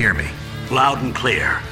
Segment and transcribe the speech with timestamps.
[0.00, 0.24] hear me?
[0.70, 1.62] Loud and clear.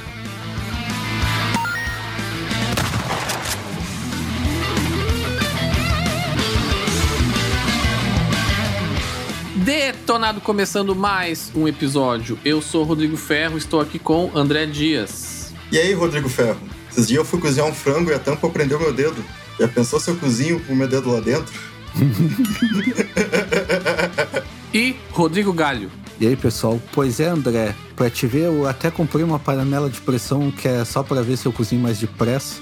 [9.55, 12.37] Detonado começando mais um episódio.
[12.45, 15.51] Eu sou Rodrigo Ferro, estou aqui com André Dias.
[15.71, 16.59] E aí, Rodrigo Ferro?
[16.91, 19.25] Esses dias eu fui cozinhar um frango e a tampa prendeu meu dedo.
[19.59, 21.51] Já pensou se eu cozinho com o meu dedo lá dentro?
[24.73, 25.89] E Rodrigo Galho.
[26.19, 26.81] E aí, pessoal?
[26.91, 27.73] Pois é, André.
[27.95, 31.37] Pra te ver, eu até comprei uma panela de pressão que é só pra ver
[31.37, 32.61] se eu cozinho mais depressa.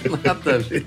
[0.24, 0.86] Nada a ver.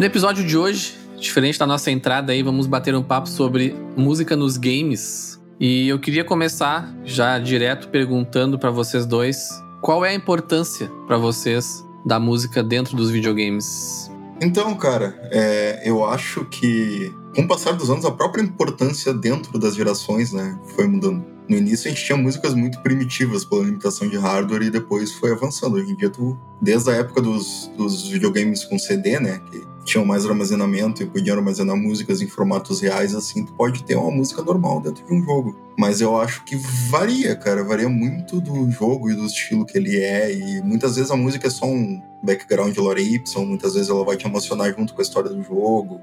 [0.00, 4.34] No episódio de hoje, diferente da nossa entrada aí, vamos bater um papo sobre música
[4.34, 5.38] nos games.
[5.60, 9.50] E eu queria começar já direto perguntando para vocês dois,
[9.82, 14.10] qual é a importância para vocês da música dentro dos videogames?
[14.40, 19.58] Então, cara, é, eu acho que com o passar dos anos, a própria importância dentro
[19.58, 21.22] das gerações, né, foi mudando.
[21.50, 25.32] No início a gente tinha músicas muito primitivas pela limitação de hardware e depois foi
[25.32, 25.74] avançando.
[25.74, 30.04] Hoje em dia, tu, desde a época dos, dos videogames com CD, né, que tinham
[30.04, 34.42] mais armazenamento e podiam armazenar músicas em formatos reais, assim, tu pode ter uma música
[34.42, 35.56] normal dentro de um jogo.
[35.76, 36.54] Mas eu acho que
[36.88, 41.10] varia, cara, varia muito do jogo e do estilo que ele é, e muitas vezes
[41.10, 44.94] a música é só um background lore Y, muitas vezes ela vai te emocionar junto
[44.94, 46.00] com a história do jogo.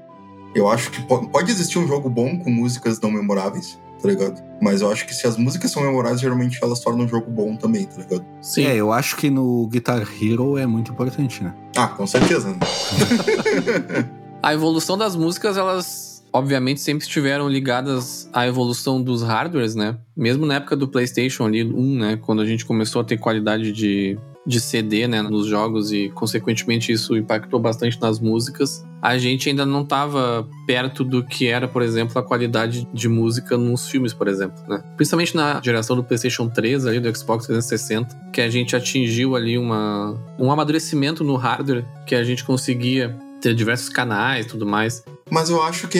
[0.54, 4.42] Eu acho que pode existir um jogo bom com músicas não memoráveis, tá ligado?
[4.60, 7.56] Mas eu acho que se as músicas são memoráveis, geralmente elas tornam o jogo bom
[7.56, 8.24] também, tá ligado?
[8.40, 8.64] Sim.
[8.64, 11.54] É, eu acho que no Guitar Hero é muito importante, né?
[11.76, 12.48] Ah, com certeza.
[12.50, 12.58] né?
[14.42, 19.96] A evolução das músicas, elas obviamente sempre estiveram ligadas à evolução dos hardwares, né?
[20.16, 23.72] Mesmo na época do PlayStation ali 1, né, quando a gente começou a ter qualidade
[23.72, 28.82] de de CD, né, nos jogos e consequentemente isso impactou bastante nas músicas.
[29.02, 33.58] A gente ainda não estava perto do que era, por exemplo, a qualidade de música
[33.58, 34.82] nos filmes, por exemplo, né?
[34.96, 39.58] Principalmente na geração do PlayStation 3 ali do Xbox 360, que a gente atingiu ali
[39.58, 45.02] uma um amadurecimento no hardware que a gente conseguia ter diversos canais e tudo mais.
[45.30, 45.98] Mas eu acho que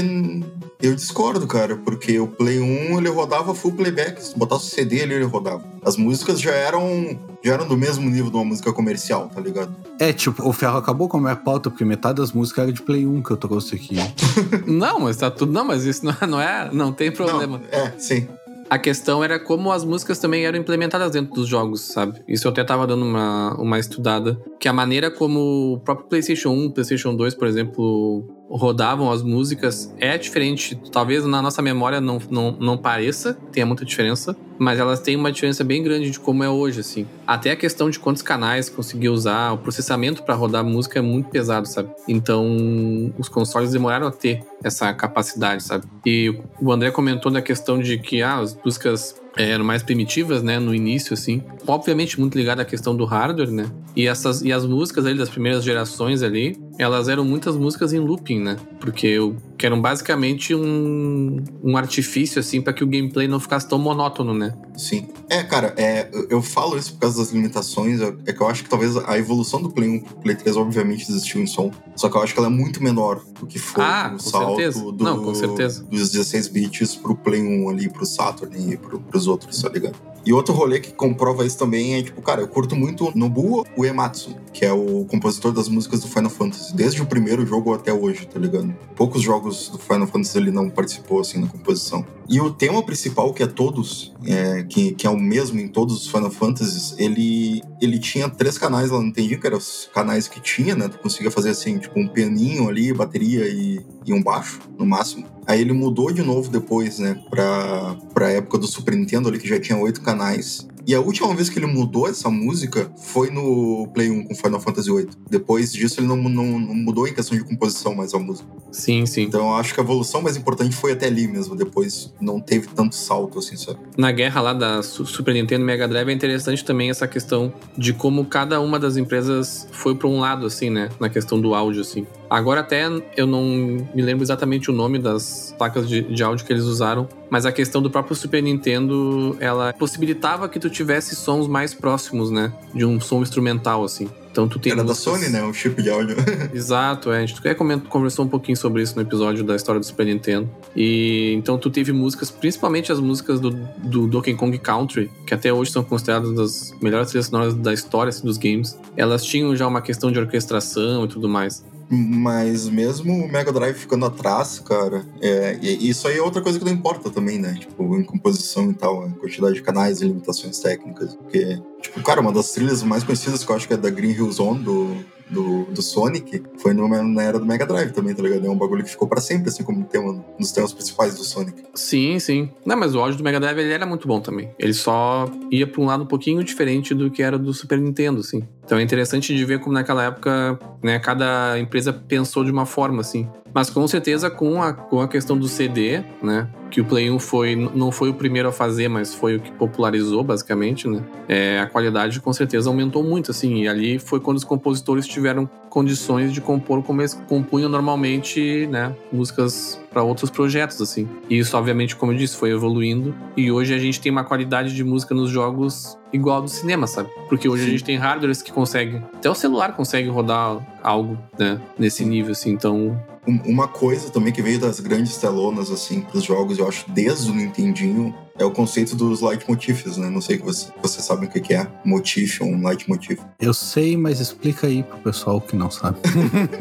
[0.81, 4.23] eu discordo, cara, porque o Play 1 ele rodava full playback.
[4.23, 5.63] Se botasse o CD ali, ele rodava.
[5.85, 9.75] As músicas já eram já eram do mesmo nível de uma música comercial, tá ligado?
[9.99, 12.83] É, tipo, o Ferro acabou com a minha pauta, porque metade das músicas era de
[12.83, 13.97] Play 1 que eu trouxe aqui.
[14.67, 15.53] não, mas tá tudo.
[15.53, 16.27] Não, mas isso não é.
[16.27, 17.59] Não, é, não tem problema.
[17.59, 18.29] Não, é, sim.
[18.71, 22.21] A questão era como as músicas também eram implementadas dentro dos jogos, sabe?
[22.29, 24.39] Isso eu até tava dando uma, uma estudada.
[24.61, 29.93] Que a maneira como o próprio PlayStation 1, PlayStation 2, por exemplo, rodavam as músicas
[29.99, 30.81] é diferente.
[30.91, 35.31] Talvez na nossa memória não, não, não pareça, tenha muita diferença, mas elas têm uma
[35.31, 37.07] diferença bem grande de como é hoje, assim.
[37.27, 41.29] Até a questão de quantos canais conseguir usar, o processamento para rodar música é muito
[41.29, 41.91] pesado, sabe?
[42.09, 45.85] Então, os consoles demoraram a ter essa capacidade, sabe?
[46.05, 49.15] E o André comentou da questão de que ah, as músicas
[49.47, 51.43] eram mais primitivas, né, no início, assim.
[51.67, 53.71] Obviamente muito ligada à questão do hardware, né?
[53.95, 57.99] E essas e as músicas ali das primeiras gerações ali, elas eram muitas músicas em
[57.99, 58.57] looping, né?
[58.81, 59.19] Porque
[59.59, 64.33] que eram basicamente um, um artifício, assim, para que o gameplay não ficasse tão monótono,
[64.33, 64.57] né?
[64.77, 65.09] Sim.
[65.29, 68.01] É, cara, é, eu falo isso por causa das limitações.
[68.01, 71.11] É que eu acho que talvez a evolução do Play 1 pro Play 3, obviamente,
[71.11, 71.73] existiu em som.
[71.97, 74.57] Só que eu acho que ela é muito menor do que foi ah, o salto
[74.57, 74.93] certeza.
[74.93, 75.83] do, não, com certeza.
[75.83, 79.97] dos 16 bits pro Play 1 ali, pro Saturn e pro, pros outros, tá ligado?
[80.29, 84.37] E outro rolê que comprova isso também é, tipo, cara, eu curto muito Nobuo Uematsu,
[84.53, 88.27] que é o compositor das músicas do Final Fantasy, desde o primeiro jogo até hoje,
[88.27, 88.75] tá ligado?
[88.95, 92.05] Poucos jogos do Final Fantasy ele não participou, assim, na composição.
[92.29, 95.97] E o tema principal, que é todos, é, que, que é o mesmo em todos
[95.97, 100.29] os Final Fantasies, ele, ele tinha três canais lá no Nintendo, que eram os canais
[100.29, 100.89] que tinha, né?
[100.89, 105.27] Tu conseguia fazer, assim, tipo, um pianinho ali, bateria e, e um baixo, no máximo.
[105.47, 109.49] Aí ele mudou de novo depois, né, pra, pra época do Super Nintendo ali, que
[109.49, 110.69] já tinha oito canais.
[110.89, 114.59] E a última vez que ele mudou essa música foi no Play 1 com Final
[114.59, 115.11] Fantasy VIII.
[115.29, 118.49] Depois disso, ele não, não, não mudou em questão de composição mais a música.
[118.73, 119.25] Sim, sim.
[119.25, 121.55] Então eu acho que a evolução mais importante foi até ali mesmo.
[121.55, 123.81] Depois não teve tanto salto, assim, sabe?
[123.99, 127.93] Na guerra lá da Super Nintendo e Mega Drive é interessante também essa questão de
[127.93, 130.89] como cada uma das empresas foi para um lado, assim, né?
[130.99, 132.07] Na questão do áudio, assim.
[132.31, 136.53] Agora até eu não me lembro exatamente o nome das placas de, de áudio que
[136.53, 141.47] eles usaram, mas a questão do próprio Super Nintendo, ela possibilitava que tu tivesse sons
[141.47, 142.53] mais próximos, né?
[142.75, 144.09] De um som instrumental, assim.
[144.31, 145.05] Então tu tem Era músicas...
[145.05, 145.43] da Sony, né?
[145.43, 146.17] O chip de áudio.
[146.55, 147.19] Exato, é.
[147.19, 150.49] A gente até conversou um pouquinho sobre isso no episódio da história do Super Nintendo.
[150.77, 155.53] E então tu teve músicas, principalmente as músicas do, do Donkey Kong Country, que até
[155.53, 158.79] hoje são consideradas das melhores trilhas sonoras da história assim, dos games.
[158.97, 161.65] Elas tinham já uma questão de orquestração e tudo mais.
[161.91, 166.65] Mas mesmo o Mega Drive ficando atrás, cara, é, isso aí é outra coisa que
[166.65, 167.55] não importa também, né?
[167.55, 171.15] Tipo, em composição e tal, a quantidade de canais e limitações técnicas.
[171.15, 174.13] Porque, tipo, cara, uma das trilhas mais conhecidas que eu acho que é da Green
[174.13, 174.97] Hill Zone do,
[175.31, 178.47] do, do Sonic foi no, na era do Mega Drive também, tá ligado?
[178.47, 181.25] É um bagulho que ficou pra sempre, assim, como tema, um dos temas principais do
[181.25, 181.63] Sonic.
[181.75, 182.51] Sim, sim.
[182.65, 184.51] Não, mas o áudio do Mega Drive ele era muito bom também.
[184.59, 188.21] Ele só ia pra um lado um pouquinho diferente do que era do Super Nintendo,
[188.21, 188.43] assim.
[188.65, 193.01] Então é interessante de ver como naquela época, né, cada empresa pensou de uma forma,
[193.01, 193.29] assim.
[193.53, 196.49] Mas com certeza com a, com a questão do CD, né?
[196.71, 199.51] Que o Play 1 foi, não foi o primeiro a fazer, mas foi o que
[199.53, 201.03] popularizou, basicamente, né?
[201.27, 203.63] É, a qualidade com certeza aumentou muito, assim.
[203.63, 208.95] E ali foi quando os compositores tiveram condições de compor como eles compunham normalmente, né?
[209.13, 211.09] Músicas para outros projetos, assim.
[211.29, 213.15] E isso, obviamente, como eu disse, foi evoluindo.
[213.37, 217.11] E hoje a gente tem uma qualidade de música nos jogos igual do cinema, sabe?
[217.29, 217.69] Porque hoje Sim.
[217.69, 219.03] a gente tem hardwares que conseguem.
[219.15, 221.61] Até o celular consegue rodar algo, né?
[221.79, 222.51] Nesse nível, assim.
[222.51, 227.31] Então, uma coisa também que veio das grandes telonas, assim, pros jogos, eu acho, desde
[227.31, 230.09] o Nintendinho, é o conceito dos leitmotifs, né?
[230.09, 233.19] Não sei se você, você sabe o que é motif ou um leitmotiv.
[233.39, 235.99] Eu sei, mas explica aí pro pessoal que não sabe.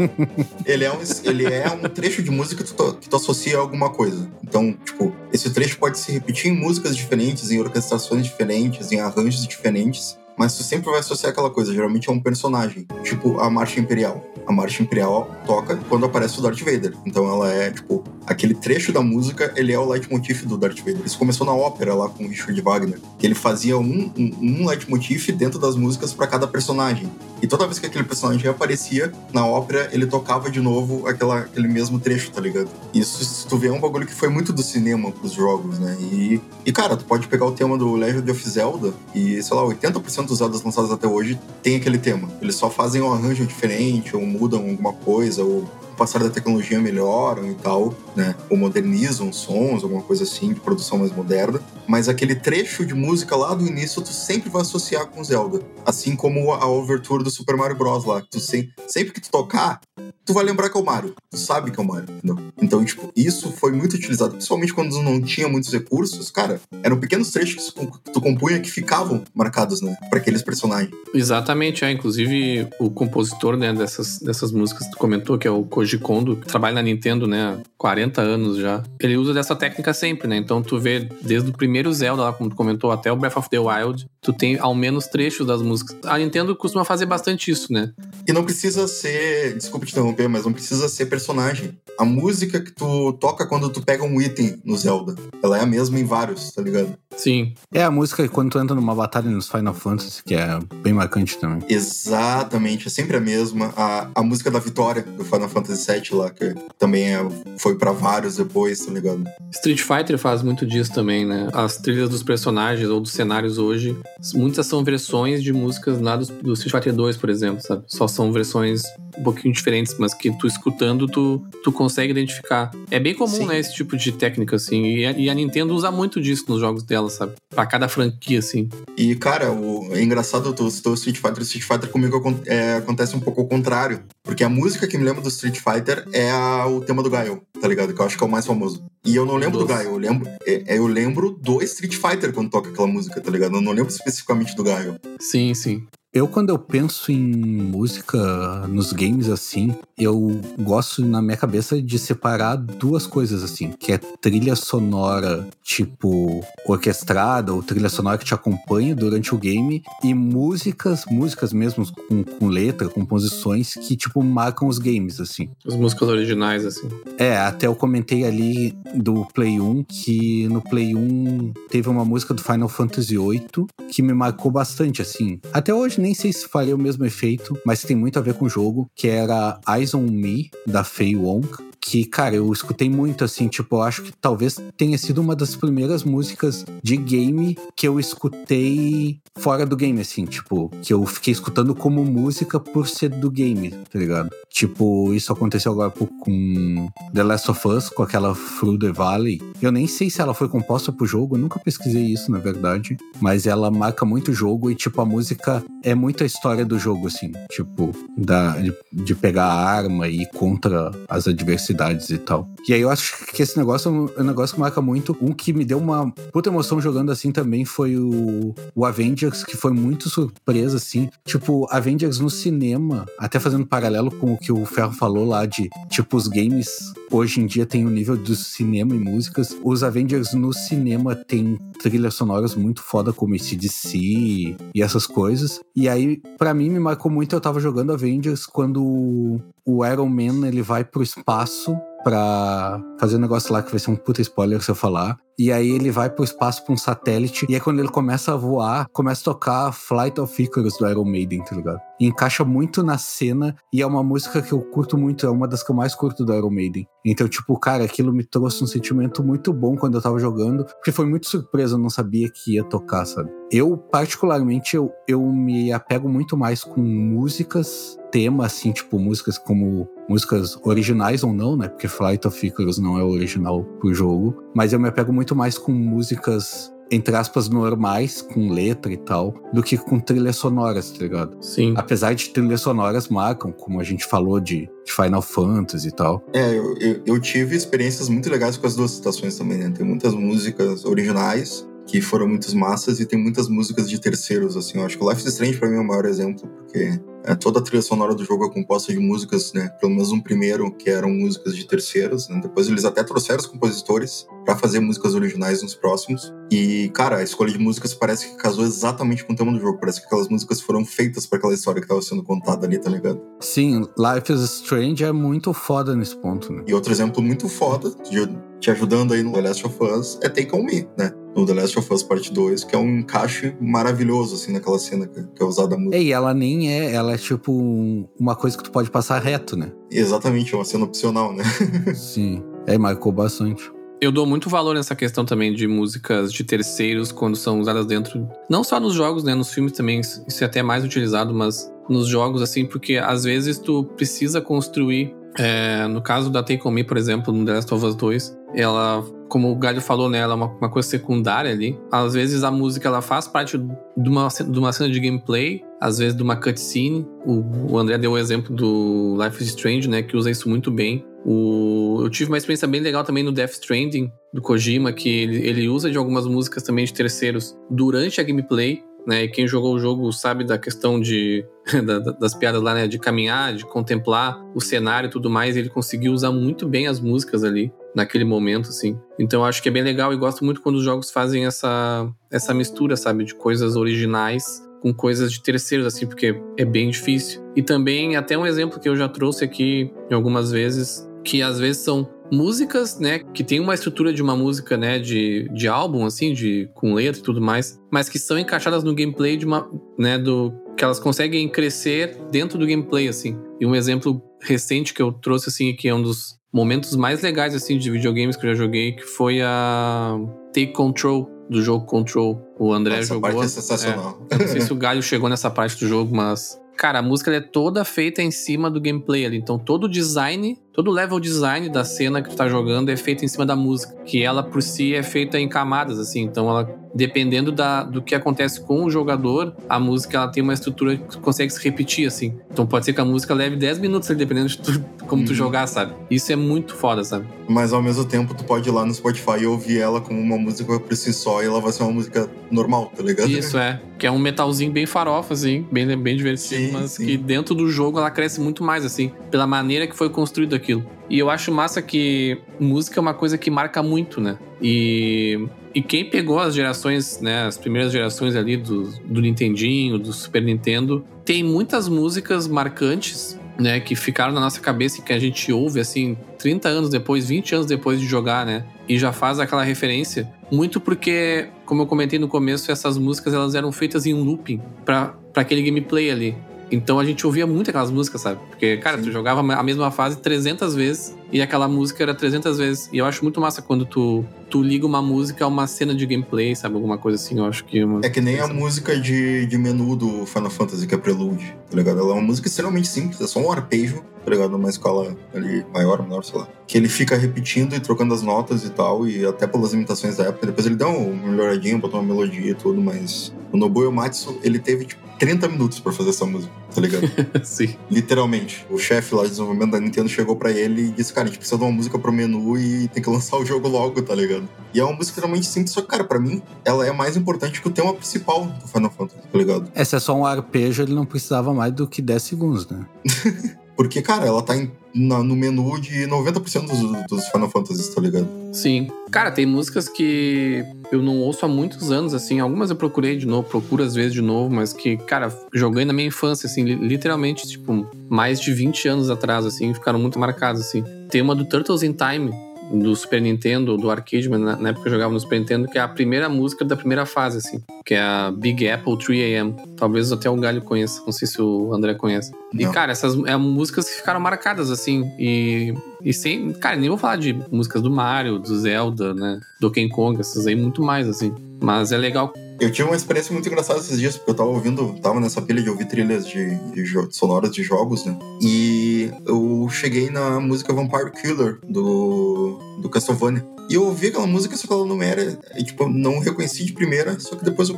[0.66, 3.62] ele, é um, ele é um trecho de música que tu, que tu associa a
[3.62, 4.30] alguma coisa.
[4.44, 9.46] Então, tipo, esse trecho pode se repetir em músicas diferentes, em orquestrações diferentes, em arranjos
[9.46, 13.80] diferentes mas tu sempre vai associar aquela coisa, geralmente é um personagem, tipo a Marcha
[13.80, 14.24] Imperial.
[14.46, 16.94] A Marcha Imperial toca quando aparece o Darth Vader.
[17.06, 21.02] Então ela é, tipo, aquele trecho da música, ele é o leitmotiv do Darth Vader.
[21.06, 24.68] Isso começou na ópera lá com o Richard Wagner, que ele fazia um, um, um
[24.68, 27.12] leitmotiv dentro das músicas para cada personagem.
[27.42, 31.68] E toda vez que aquele personagem aparecia na ópera, ele tocava de novo aquela, aquele
[31.68, 32.70] mesmo trecho, tá ligado?
[32.94, 35.96] Isso, se tu vê, é um bagulho que foi muito do cinema pros jogos, né?
[36.00, 39.64] E, e cara, tu pode pegar o tema do Legend of Zelda e, sei lá,
[39.64, 42.30] 80% dos Zeldas lançados até hoje tem aquele tema.
[42.42, 45.66] Eles só fazem um arranjo diferente, ou mudam alguma coisa, ou
[45.98, 48.36] passar da tecnologia melhoram e tal, né?
[48.50, 51.60] Ou modernizam sons, alguma coisa assim, de produção mais moderna.
[51.88, 55.62] Mas aquele trecho de música lá do início, tu sempre vai associar com Zelda.
[55.86, 58.06] Assim como a overture do Super Mario Bros.
[58.06, 58.22] lá.
[58.30, 59.80] Tu sempre, sempre que tu tocar,
[60.28, 61.16] tu vai lembrar que é o Mario.
[61.32, 62.38] Tu sabe que é o Mario, entendeu?
[62.62, 66.30] Então, tipo, isso foi muito utilizado, principalmente quando não tinha muitos recursos.
[66.30, 69.96] Cara, eram pequenos trechos que tu compunha que ficavam marcados, né?
[70.10, 70.92] Pra aqueles personagens.
[71.14, 71.92] Exatamente, é.
[71.92, 76.36] Inclusive, o compositor, né, dessas, dessas músicas que tu comentou, que é o Koji Kondo,
[76.36, 78.84] que trabalha na Nintendo, né, há 40 anos já.
[79.00, 80.36] Ele usa dessa técnica sempre, né?
[80.38, 83.50] Então, tu vê desde o primeiro Zelda, lá, como tu comentou, até o Breath of
[83.50, 85.98] the Wild, tu tem ao menos trechos das músicas.
[86.06, 87.92] A Nintendo costuma fazer bastante isso, né?
[88.28, 89.56] E não precisa ser.
[89.56, 91.78] Desculpa te interromper mas não precisa ser personagem.
[91.98, 95.66] A música que tu toca quando tu pega um item no Zelda, ela é a
[95.66, 96.98] mesma em vários, tá ligado?
[97.16, 97.54] Sim.
[97.74, 101.38] É a música quando tu entra numa batalha nos Final Fantasy, que é bem marcante
[101.38, 101.64] também.
[101.68, 103.74] Exatamente, é sempre a mesma.
[103.76, 107.92] A, a música da vitória do Final Fantasy VII lá, que também é, foi para
[107.92, 109.24] vários depois, tá ligado?
[109.52, 111.48] Street Fighter faz muito disso também, né?
[111.68, 113.94] As trilhas dos personagens ou dos cenários hoje,
[114.34, 117.84] muitas são versões de músicas lá do, do Street Fighter 2, por exemplo, sabe?
[117.88, 118.84] Só são versões
[119.18, 122.72] um pouquinho diferentes, mas que tu escutando, tu, tu consegue identificar.
[122.90, 123.48] É bem comum, Sim.
[123.48, 124.82] né, esse tipo de técnica, assim.
[124.86, 127.34] E a, e a, Nintendo usa muito disso nos jogos dela, sabe?
[127.50, 128.70] Pra cada franquia, assim.
[128.96, 131.44] E, cara, o, é engraçado, tu citou Street Fighter.
[131.44, 134.04] Street Fighter comigo é, acontece um pouco ao contrário.
[134.24, 137.42] Porque a música que me lembra do Street Fighter é a, o tema do Gaio,
[137.60, 137.94] tá ligado?
[137.94, 138.84] Que eu acho que é o mais famoso.
[139.06, 142.34] E eu não lembro do Gaio, eu lembro, é, é, eu lembro do Street Fighter
[142.34, 143.56] quando toca aquela música, tá ligado?
[143.56, 145.00] Eu não lembro especificamente do Gaio.
[145.20, 145.86] Sim, sim.
[146.14, 152.00] Eu, quando eu penso em música nos games assim, eu gosto na minha cabeça de
[152.00, 158.34] separar duas coisas assim, que é trilha sonora tipo orquestrada ou trilha sonora que te
[158.34, 164.70] acompanha durante o game e músicas, músicas mesmo com, com letra, composições que tipo marcam
[164.70, 165.50] os games assim.
[165.68, 166.88] As músicas originais, assim.
[167.18, 172.34] É, até eu comentei ali do Play 1 que no Play 1 teve uma música
[172.34, 175.40] do Final Fantasy VIII que me marcou bastante, assim.
[175.52, 178.46] Até hoje nem sei se faria o mesmo efeito, mas tem muito a ver com
[178.46, 181.48] o jogo, que era Eyes on Me, da Fei Wong.
[181.90, 185.56] Que, cara, eu escutei muito, assim, tipo, eu acho que talvez tenha sido uma das
[185.56, 191.32] primeiras músicas de game que eu escutei fora do game, assim, tipo, que eu fiquei
[191.32, 194.30] escutando como música por ser do game, tá ligado?
[194.50, 199.42] Tipo, isso aconteceu agora com The Last of Us, com aquela Through the Valley.
[199.62, 202.98] Eu nem sei se ela foi composta pro jogo, nunca pesquisei isso, na verdade.
[203.22, 206.78] Mas ela marca muito o jogo e, tipo, a música é muito a história do
[206.78, 207.32] jogo, assim.
[207.50, 211.77] Tipo, da, de, de pegar a arma e ir contra as adversidades
[212.10, 212.50] e tal.
[212.68, 215.16] E aí eu acho que esse negócio é um, é um negócio que marca muito.
[215.22, 219.56] Um que me deu uma puta emoção jogando assim também foi o, o Avengers, que
[219.56, 221.10] foi muito surpresa, assim.
[221.26, 225.70] Tipo, Avengers no cinema, até fazendo paralelo com o que o Ferro falou lá de,
[225.90, 229.56] tipo, os games hoje em dia tem o nível do cinema e músicas.
[229.64, 235.60] Os Avengers no cinema tem trilhas sonoras muito foda como esse DC e essas coisas.
[235.76, 237.36] E aí, para mim, me marcou muito.
[237.36, 243.20] Eu tava jogando Avengers quando o Iron Man ele vai pro espaço pra fazer um
[243.20, 245.18] negócio lá que vai ser um puta spoiler se eu falar.
[245.40, 247.46] E aí ele vai pro espaço pra um satélite.
[247.48, 251.06] E aí quando ele começa a voar, começa a tocar Flight of Icarus do Iron
[251.06, 251.80] Maiden, tá ligado?
[252.00, 253.56] E encaixa muito na cena.
[253.72, 256.26] E é uma música que eu curto muito, é uma das que eu mais curto
[256.26, 256.88] do Iron Maiden.
[257.06, 260.66] Então, tipo, cara, aquilo me trouxe um sentimento muito bom quando eu tava jogando.
[260.66, 263.30] Porque foi muito surpresa, eu não sabia que ia tocar, sabe?
[263.52, 269.88] Eu, particularmente, eu, eu me apego muito mais com músicas tema, assim, tipo, músicas como
[270.10, 271.68] músicas originais ou não, né?
[271.68, 274.36] Porque Flight of Icarus não é original pro jogo.
[274.58, 279.32] Mas eu me apego muito mais com músicas, entre aspas, normais, com letra e tal,
[279.54, 281.38] do que com trilhas sonoras, tá ligado?
[281.40, 281.76] Sim.
[281.78, 286.26] Apesar de trilhas sonoras marcam, como a gente falou de, de Final Fantasy e tal.
[286.34, 289.70] É, eu, eu, eu tive experiências muito legais com as duas citações também, né?
[289.70, 294.80] Tem muitas músicas originais que foram muitas massas e tem muitas músicas de terceiros, assim.
[294.80, 297.36] Eu acho que o Life is Strange pra mim é o maior exemplo, porque é,
[297.36, 299.70] toda a trilha sonora do jogo é composta de músicas, né?
[299.80, 302.40] Pelo menos um primeiro, que eram músicas de terceiros, né?
[302.42, 306.34] Depois eles até trouxeram os compositores para fazer músicas originais nos próximos.
[306.50, 309.78] E, cara, a escolha de músicas parece que casou exatamente com o tema do jogo.
[309.78, 312.90] Parece que aquelas músicas foram feitas para aquela história que tava sendo contada ali, tá
[312.90, 313.22] ligado?
[313.42, 316.64] Sim, Life is Strange é muito foda nesse ponto, né?
[316.66, 318.26] E outro exemplo muito foda, de,
[318.62, 321.12] te ajudando aí no The Last of Us, é Take On Me, né?
[321.36, 325.08] No The Last of Us Part 2, que é um encaixe maravilhoso, assim, naquela cena
[325.08, 325.98] que, é usada a música.
[325.98, 329.58] E ela nem é, ela é tipo um- uma coisa que tu pode passar reto,
[329.58, 329.74] né?
[329.92, 331.44] Exatamente, é uma cena opcional, né?
[331.94, 332.42] Sim.
[332.66, 333.72] É, marcou bastante.
[334.00, 338.30] Eu dou muito valor nessa questão também de músicas de terceiros quando são usadas dentro.
[338.48, 339.34] Não só nos jogos, né?
[339.34, 343.58] Nos filmes também, isso é até mais utilizado, mas nos jogos, assim, porque às vezes
[343.58, 345.16] tu precisa construir.
[345.40, 348.38] é, no caso da Take On Me, por exemplo, no The Last of Us 2,
[348.56, 350.20] ela, como o Galho falou, né?
[350.20, 351.78] Ela é uma, uma coisa secundária ali.
[351.92, 355.98] Às vezes a música ela faz parte de uma, de uma cena de gameplay, às
[355.98, 357.08] vezes de uma cutscene.
[357.26, 360.02] O, o André deu o exemplo do Life is Strange, né?
[360.02, 361.06] Que usa isso muito bem.
[361.30, 365.46] O, eu tive uma experiência bem legal também no Death Stranding, do Kojima, que ele,
[365.46, 368.82] ele usa de algumas músicas também de terceiros durante a gameplay.
[369.06, 371.46] Né, e quem jogou o jogo sabe da questão de
[371.86, 375.56] da- da- das piadas lá, né, de caminhar, de contemplar o cenário e tudo mais.
[375.56, 378.98] Ele conseguiu usar muito bem as músicas ali naquele momento, assim.
[379.18, 382.06] Então eu acho que é bem legal e gosto muito quando os jogos fazem essa
[382.30, 387.42] essa mistura, sabe, de coisas originais com coisas de terceiros, assim, porque é bem difícil.
[387.56, 391.84] E também, até um exemplo que eu já trouxe aqui algumas vezes, que às vezes
[391.84, 396.34] são músicas, né, que tem uma estrutura de uma música, né, de, de álbum, assim,
[396.34, 399.70] de com letra e tudo mais, mas que são encaixadas no gameplay de uma,
[400.00, 403.38] né, do que elas conseguem crescer dentro do gameplay, assim.
[403.60, 407.54] E um exemplo recente que eu trouxe, assim, que é um dos momentos mais legais,
[407.54, 410.18] assim, de videogames que eu já joguei, que foi a
[410.54, 412.42] Take Control, do jogo Control.
[412.60, 413.22] O André Essa jogou.
[413.22, 414.26] parte é sensacional.
[414.30, 416.60] Eu não sei se o Galho chegou nessa parte do jogo, mas.
[416.78, 419.38] Cara, a música é toda feita em cima do gameplay ali.
[419.38, 422.96] Então, todo o design todo o level design da cena que tu tá jogando é
[422.96, 426.22] feito em cima da música, que ela por si é feita em camadas, assim.
[426.22, 430.54] Então ela dependendo da, do que acontece com o jogador, a música ela tem uma
[430.54, 432.36] estrutura que consegue se repetir, assim.
[432.52, 435.28] Então pode ser que a música leve 10 minutos, dependendo de tu, como uhum.
[435.28, 435.94] tu jogar, sabe?
[436.10, 437.28] Isso é muito foda, sabe?
[437.48, 440.38] Mas ao mesmo tempo, tu pode ir lá no Spotify e ouvir ela como uma
[440.38, 443.30] música por si só e ela vai ser uma música normal, tá ligado?
[443.30, 443.80] Isso é.
[443.98, 447.06] Que é um metalzinho bem farofa, assim, bem, bem divertido, sim, mas sim.
[447.06, 450.86] que dentro do jogo ela cresce muito mais, assim, pela maneira que foi construído aquilo.
[451.10, 454.38] E eu acho massa que música é uma coisa que marca muito, né?
[454.62, 455.48] E
[455.78, 460.42] e quem pegou as gerações, né, as primeiras gerações ali do, do Nintendinho, do Super
[460.42, 465.52] Nintendo, tem muitas músicas marcantes, né, que ficaram na nossa cabeça e que a gente
[465.52, 468.66] ouve assim 30 anos depois, 20 anos depois de jogar, né?
[468.90, 473.54] E já faz aquela referência, muito porque, como eu comentei no começo, essas músicas elas
[473.54, 476.36] eram feitas em looping para aquele gameplay ali.
[476.72, 478.40] Então a gente ouvia muito aquelas músicas, sabe?
[478.50, 479.06] Porque, cara, Sim.
[479.06, 482.90] tu jogava a mesma fase 300 vezes e aquela música era 300 vezes.
[482.92, 486.06] E eu acho muito massa quando tu, tu liga uma música a uma cena de
[486.06, 486.76] gameplay, sabe?
[486.76, 487.80] Alguma coisa assim, eu acho que...
[487.80, 488.02] É, uma...
[488.04, 491.76] é que nem a música de, de menu do Final Fantasy, que é Prelude, tá
[491.76, 492.00] ligado?
[492.00, 494.52] Ela é uma música extremamente simples, é só um arpejo, tá ligado?
[494.52, 496.48] Numa escala ali maior, menor, sei lá.
[496.66, 500.26] Que ele fica repetindo e trocando as notas e tal, e até pelas limitações da
[500.26, 500.48] época.
[500.48, 504.60] Depois ele deu uma melhoradinha, botou uma melodia e tudo, mas o Nobuo Matsu, ele
[504.60, 507.08] teve, tipo, 30 minutos para fazer essa música, tá ligado?
[507.44, 507.76] Sim.
[507.90, 508.66] Literalmente.
[508.70, 511.40] O chefe lá de desenvolvimento da Nintendo chegou para ele e disse: Cara, a gente
[511.40, 514.48] precisa de uma música pro menu e tem que lançar o jogo logo, tá ligado?
[514.72, 517.60] E é uma música realmente simples, só que, cara, pra mim, ela é mais importante
[517.60, 519.68] que o tema principal do Final Fantasy, tá ligado?
[519.76, 522.86] Esse é só um arpejo, ele não precisava mais do que 10 segundos, né?
[523.78, 528.02] Porque, cara, ela tá em, na, no menu de 90% dos, dos Final Fantasy, tá
[528.02, 528.28] ligado?
[528.52, 528.88] Sim.
[529.12, 532.40] Cara, tem músicas que eu não ouço há muitos anos, assim.
[532.40, 535.94] Algumas eu procurei de novo, procuro às vezes de novo, mas que, cara, joguei na
[535.94, 540.84] minha infância, assim, literalmente, tipo, mais de 20 anos atrás, assim, ficaram muito marcadas, assim.
[541.10, 542.32] Tem uma do Turtles in Time,
[542.72, 545.82] do Super Nintendo, do arcade, mas na, época eu jogava no Super Nintendo, que é
[545.82, 549.56] a primeira música da primeira fase, assim, que é a Big Apple 3AM.
[549.76, 552.32] Talvez até o Galho conheça, não sei se o André conhece.
[552.54, 552.70] Não.
[552.70, 556.54] E, cara, essas é, músicas que ficaram marcadas, assim, e, e sem.
[556.54, 559.40] Cara, nem vou falar de músicas do Mario, do Zelda, né?
[559.60, 561.34] Do King Kong, essas aí muito mais, assim.
[561.62, 564.94] Mas é legal eu tive uma experiência muito engraçada esses dias, porque eu tava ouvindo,
[565.02, 568.18] tava nessa pilha de ouvir trilhas de, de sonoras de jogos, né?
[568.42, 573.46] E eu cheguei na música Vampire Killer do, do Castlevania.
[573.70, 575.38] E eu ouvi aquela música, só que ela não era.
[575.58, 577.78] Tipo, não reconheci de primeira, só que depois eu,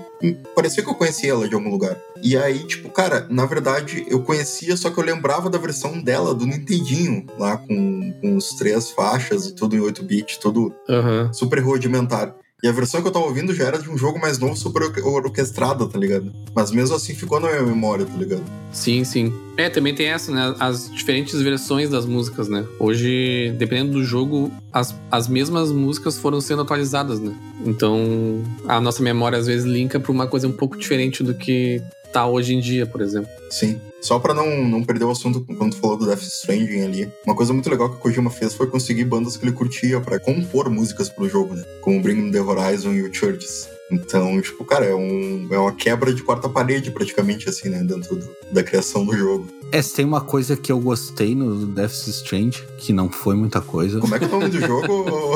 [0.55, 1.97] parecia que eu conhecia ela de algum lugar.
[2.21, 6.35] E aí, tipo, cara, na verdade, eu conhecia, só que eu lembrava da versão dela,
[6.35, 11.33] do Nintendinho, lá com, com os três faixas e tudo em 8-bit, tudo uhum.
[11.33, 12.35] super rudimentar.
[12.61, 14.83] E a versão que eu tava ouvindo já era de um jogo mais novo, super
[14.83, 16.31] orquestrada, tá ligado?
[16.53, 18.43] Mas mesmo assim ficou na minha memória, tá ligado?
[18.73, 19.33] Sim, sim.
[19.55, 20.53] É, também tem essa, né?
[20.59, 22.65] As diferentes versões das músicas, né?
[22.77, 27.33] Hoje, dependendo do jogo, as, as mesmas músicas foram sendo atualizadas, né?
[27.65, 31.81] Então, a nossa memória às vezes linka pra uma coisa um pouco diferente do que
[32.11, 33.29] tá hoje em dia, por exemplo.
[33.49, 33.79] Sim.
[34.01, 37.35] Só para não, não perder o assunto quando tu falou do Death Stranding ali, uma
[37.35, 40.69] coisa muito legal que o Kojima fez foi conseguir bandas que ele curtia para compor
[40.69, 41.63] músicas pro jogo, né?
[41.81, 43.67] Como Bring the Horizon e o Churches.
[43.91, 47.83] Então, tipo, cara, é, um, é uma quebra de quarta parede, praticamente, assim, né?
[47.83, 49.47] Dentro do, da criação do jogo.
[49.71, 53.99] É, tem uma coisa que eu gostei no Death Stranding, que não foi muita coisa.
[53.99, 55.05] Como é que é o nome do jogo?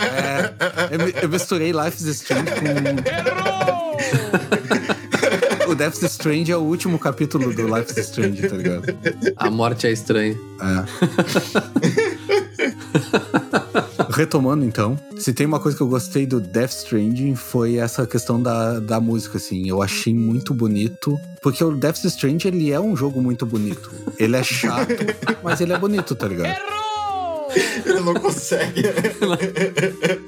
[0.00, 2.60] é, eu, eu misturei Life is Strange com...
[5.70, 8.96] o Death Strange é o último capítulo do Life is Strange, tá ligado?
[9.36, 10.36] A morte é estranha.
[10.60, 10.84] É.
[14.10, 18.42] Retomando então, se tem uma coisa que eu gostei do Death Stranding foi essa questão
[18.42, 19.68] da, da música, assim.
[19.68, 23.90] Eu achei muito bonito, porque o Death Stranding ele é um jogo muito bonito.
[24.18, 24.88] Ele é chato,
[25.42, 26.46] mas ele é bonito, tá ligado?
[26.46, 27.48] Errou!
[27.86, 28.82] Ele não consegue.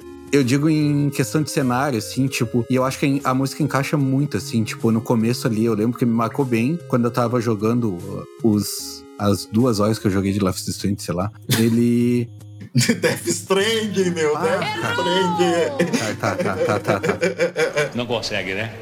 [0.32, 3.98] Eu digo em questão de cenário, assim, tipo, e eu acho que a música encaixa
[3.98, 7.38] muito, assim, tipo, no começo ali, eu lembro que me marcou bem quando eu tava
[7.38, 9.02] jogando uh, os.
[9.18, 11.30] As duas horas que eu joguei de Life is Strange, sei lá.
[11.58, 12.28] Ele.
[12.74, 16.16] Death Stranding, meu, ah, Death Stranding.
[16.18, 17.00] Tá, tá, tá, tá, tá.
[17.94, 18.74] Não consegue, né?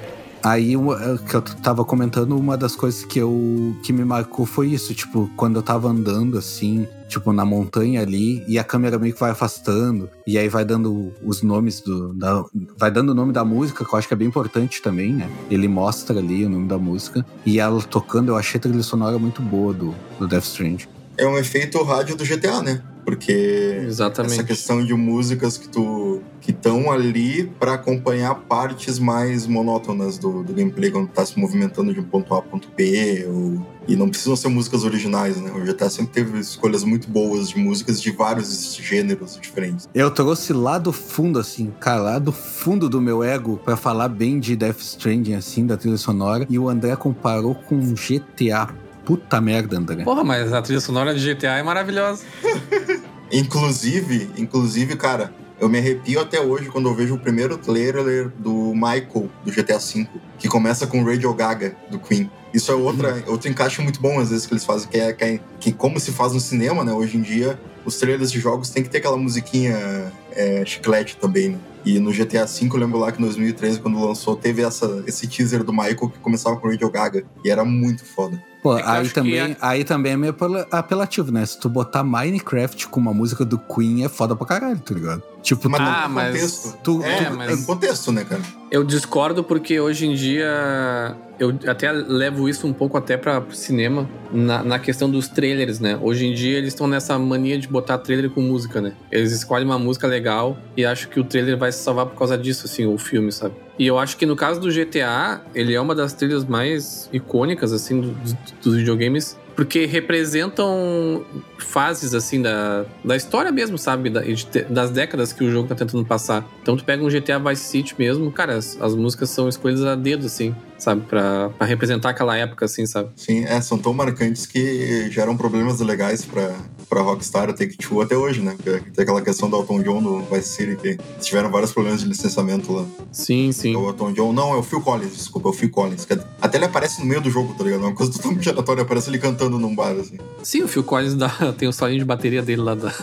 [0.43, 4.69] Aí, é, que eu tava comentando, uma das coisas que eu que me marcou foi
[4.69, 9.13] isso, tipo, quando eu tava andando assim, tipo, na montanha ali, e a câmera meio
[9.13, 12.15] que vai afastando, e aí vai dando os nomes do.
[12.15, 12.43] Da,
[12.77, 15.31] vai dando o nome da música, que eu acho que é bem importante também, né?
[15.51, 19.19] Ele mostra ali o nome da música, e ela tocando, eu achei a trilha sonora
[19.19, 20.89] muito boa do, do Death Strange.
[21.19, 22.83] É um efeito rádio do GTA, né?
[23.05, 24.35] Porque Exatamente.
[24.35, 26.21] essa questão de músicas que tu?
[26.41, 31.93] Que estão ali para acompanhar partes mais monótonas do, do gameplay quando tá se movimentando
[31.93, 33.67] de um ponto A a ponto B, ou...
[33.87, 35.51] e não precisam ser músicas originais, né?
[35.51, 39.89] O GTA sempre teve escolhas muito boas de músicas de vários gêneros diferentes.
[39.95, 44.09] Eu trouxe lá do fundo, assim, cara, lá do fundo do meu ego para falar
[44.09, 48.69] bem de Death Stranding, assim, da trilha sonora, e o André comparou com GTA.
[49.11, 50.05] Puta merda, André.
[50.05, 52.23] Porra, mas a trilha sonora de GTA é maravilhosa.
[53.33, 58.73] Inclusive, inclusive, cara, eu me arrepio até hoje quando eu vejo o primeiro trailer do
[58.73, 60.07] Michael, do GTA V,
[60.39, 62.31] que começa com Radio Gaga, do Queen.
[62.55, 63.23] Isso é outra, Uhum.
[63.33, 65.99] outro encaixe muito bom, às vezes, que eles fazem, que é, que é que como
[65.99, 66.93] se faz no cinema, né?
[66.93, 71.51] Hoje em dia, os trailers de jogos tem que ter aquela musiquinha é, chiclete também,
[71.51, 71.59] né?
[71.85, 75.27] E no GTA V, eu lembro lá que em 2013, quando lançou, teve essa, esse
[75.27, 77.25] teaser do Michael que começava com Radio Gaga.
[77.43, 78.39] E era muito foda.
[78.63, 81.47] Pô, É aí também, a- aí também é meio apela- apelativo, né?
[81.47, 85.23] Se tu botar Minecraft com uma música do Queen, é foda pra caralho, tá ligado?
[85.43, 86.79] Tipo, Mas tu- Ah, não mas tem contexto.
[86.83, 88.43] tu- é, tu- é um contexto, né, cara?
[88.71, 94.07] Eu discordo porque hoje em dia eu até levo isso um pouco até para cinema
[94.31, 95.99] na, na questão dos trailers, né?
[96.01, 98.93] Hoje em dia eles estão nessa mania de botar trailer com música, né?
[99.11, 102.37] Eles escolhem uma música legal e acho que o trailer vai se salvar por causa
[102.37, 103.55] disso, assim, o filme, sabe?
[103.79, 107.73] E eu acho que no caso do GTA, ele é uma das trilhas mais icônicas,
[107.73, 111.25] assim, do- do- dos videogames, porque representam
[111.59, 114.11] fases, assim, da, da história mesmo, sabe?
[114.11, 116.47] Da- de das décadas que o jogo tá tentando passar.
[116.63, 119.95] Então tu pega um GTA Vice City mesmo, cara, as, as músicas são escolhidas a
[119.95, 121.03] dedo, assim, sabe?
[121.03, 123.11] Pra, pra representar aquela época, assim, sabe?
[123.17, 126.55] Sim, é, são tão marcantes que geram problemas legais pra,
[126.91, 128.57] pra Rockstar, Take Two até hoje, né?
[128.57, 132.09] Porque Tem aquela questão do Elton John no Vice City, que tiveram vários problemas de
[132.09, 132.85] licenciamento lá.
[133.13, 133.77] Sim, sim.
[133.77, 136.07] O Elton John, não, é o Phil Collins, desculpa, é o Phil Collins.
[136.43, 137.85] Até ele aparece no meio do jogo, tá ligado?
[137.85, 140.19] É uma coisa totalmente aleatória, aparece ele cantando num bar, assim.
[140.43, 142.93] Sim, o Phil Collins dá, tem o solinho de bateria dele lá da.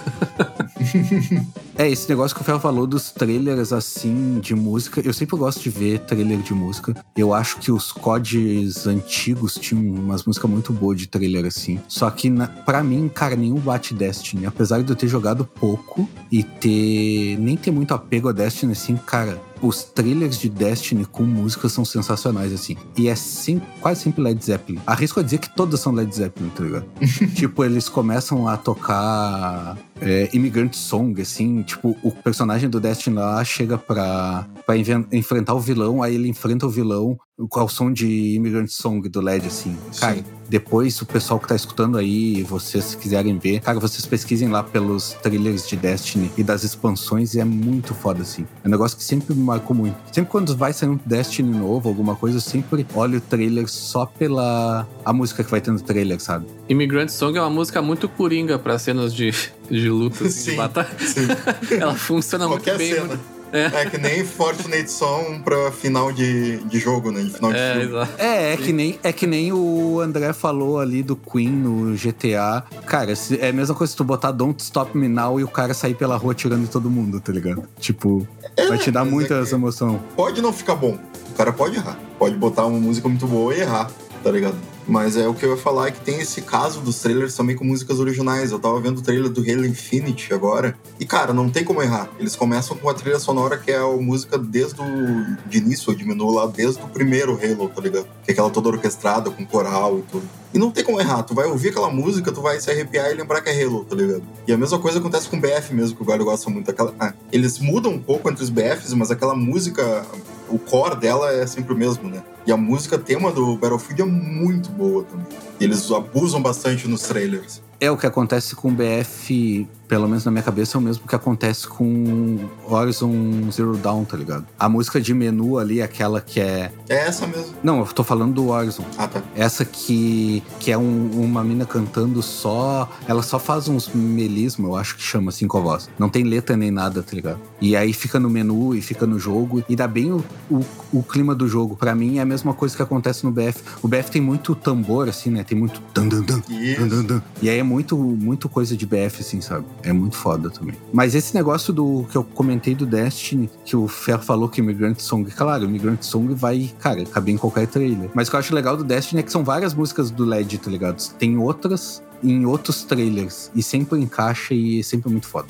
[1.80, 5.62] É, esse negócio que o Fel falou dos trailers assim de música, eu sempre gosto
[5.62, 6.96] de ver trailer de música.
[7.16, 11.80] Eu acho que os CODs antigos tinham umas músicas muito boas de trailer assim.
[11.88, 14.46] Só que na, para mim, cara, nenhum bate Destiny.
[14.46, 18.98] Apesar de eu ter jogado pouco e ter nem ter muito apego a Destiny assim,
[18.98, 22.76] cara, os trailers de Destiny com música são sensacionais, assim.
[22.98, 24.80] E é sim, quase sempre Led Zeppelin.
[24.86, 26.86] Arrisco a dizer que todas são Led Zeppelin, tá ligado?
[27.36, 31.62] tipo, eles começam a tocar é, Immigrant Song, assim.
[31.64, 36.66] Tipo, o personagem do Destiny lá chega pra, pra enfrentar o vilão, aí ele enfrenta
[36.66, 39.78] o vilão o som de Immigrant Song do Led, assim.
[40.00, 40.24] Cara, Sim.
[40.50, 45.14] depois o pessoal que tá escutando aí, vocês quiserem ver, cara, vocês pesquisem lá pelos
[45.22, 48.48] trailers de Destiny e das expansões e é muito foda, assim.
[48.64, 49.96] É um negócio que sempre me marcou muito.
[50.12, 54.08] Sempre quando vai sair um Destiny novo, alguma coisa, eu sempre olho o trailer só
[54.08, 56.48] pela a música que vai ter no trailer, sabe?
[56.68, 59.32] Immigrant Song é uma música muito coringa pra cenas de,
[59.70, 60.90] de luta, assim, de Sim, batalha.
[61.00, 61.28] sim.
[61.80, 62.94] Ela funciona muito Qualquer bem.
[62.96, 63.06] cena.
[63.06, 63.86] muito- É.
[63.90, 67.22] que nem Fortnite Song pra final de, de jogo, né?
[67.22, 67.88] De final de É, filme.
[67.88, 68.12] exato.
[68.18, 72.64] É, é que, nem, é que nem o André falou ali do Queen no GTA.
[72.86, 75.74] Cara, é a mesma coisa se tu botar Don't Stop Me Now e o cara
[75.74, 77.64] sair pela rua tirando em todo mundo, tá ligado?
[77.80, 78.28] Tipo,
[78.68, 80.00] vai te dar é muita que- essa emoção.
[80.16, 80.98] Pode não ficar bom.
[81.32, 81.98] O cara pode errar.
[82.20, 83.90] Pode botar uma música muito boa e errar,
[84.24, 84.56] tá ligado?
[84.88, 87.56] Mas é o que eu ia falar é que tem esse caso dos trailers também
[87.56, 88.52] com músicas originais.
[88.52, 90.78] Eu tava vendo o trailer do Halo Infinite agora.
[91.00, 92.10] E, cara, não tem como errar.
[92.18, 96.06] Eles começam com a trilha sonora que é a música desde o de início, de
[96.06, 98.08] menu lá, desde o primeiro Halo, tá ligado?
[98.24, 100.30] Que é aquela toda orquestrada, com coral e tudo.
[100.54, 101.24] E não tem como errar.
[101.24, 103.96] Tu vai ouvir aquela música, tu vai se arrepiar e lembrar que é Halo, tá
[103.96, 104.24] ligado?
[104.48, 106.72] E a mesma coisa acontece com BF mesmo, que o Galho gosta muito.
[106.72, 106.94] Aquela...
[107.00, 110.06] ah, eles mudam um pouco entre os BFs, mas aquela música,
[110.50, 112.24] o core dela é sempre o mesmo, né?
[112.46, 115.28] E a música tema do Battlefield é muito boa também.
[115.60, 117.62] Eles abusam bastante nos trailers.
[117.80, 121.08] É o que acontece com o BF, pelo menos na minha cabeça, é o mesmo
[121.08, 124.48] que acontece com Horizon Zero Dawn, tá ligado?
[124.58, 126.72] A música de menu ali, aquela que é.
[126.90, 127.54] É essa mesmo.
[127.64, 128.84] Não, eu tô falando do Horizon.
[128.98, 129.22] Ah, tá.
[129.36, 132.90] Essa que, que é um- uma mina cantando só.
[133.08, 135.88] Ela só faz uns melisma, eu acho que chama assim com a voz.
[136.00, 137.40] Não tem letra nem nada, tá ligado?
[137.62, 139.64] E aí fica no menu e fica no jogo.
[139.70, 141.76] E dá bem o, o, o clima do jogo.
[141.76, 143.62] Pra mim é a mesma coisa que acontece no BF.
[143.84, 145.44] O BF tem muito tambor, assim, né?
[145.44, 145.80] Tem muito.
[145.94, 146.42] Dan, dan, dan,
[146.80, 147.22] dan, dan, dan.
[147.42, 149.66] E aí é muito, muito coisa de BF, assim, sabe?
[149.84, 150.76] É muito foda também.
[150.94, 155.00] Mas esse negócio do que eu comentei do Destiny, que o Fer falou que Immigrant
[155.00, 158.10] Song, claro, Immigrant Song vai, cara, caber em qualquer trailer.
[158.14, 160.58] Mas o que eu acho legal do Destiny é que são várias músicas do LED,
[160.60, 160.98] tá ligado?
[161.18, 163.52] Tem outras em outros trailers.
[163.54, 165.50] E sempre encaixa e é sempre muito foda.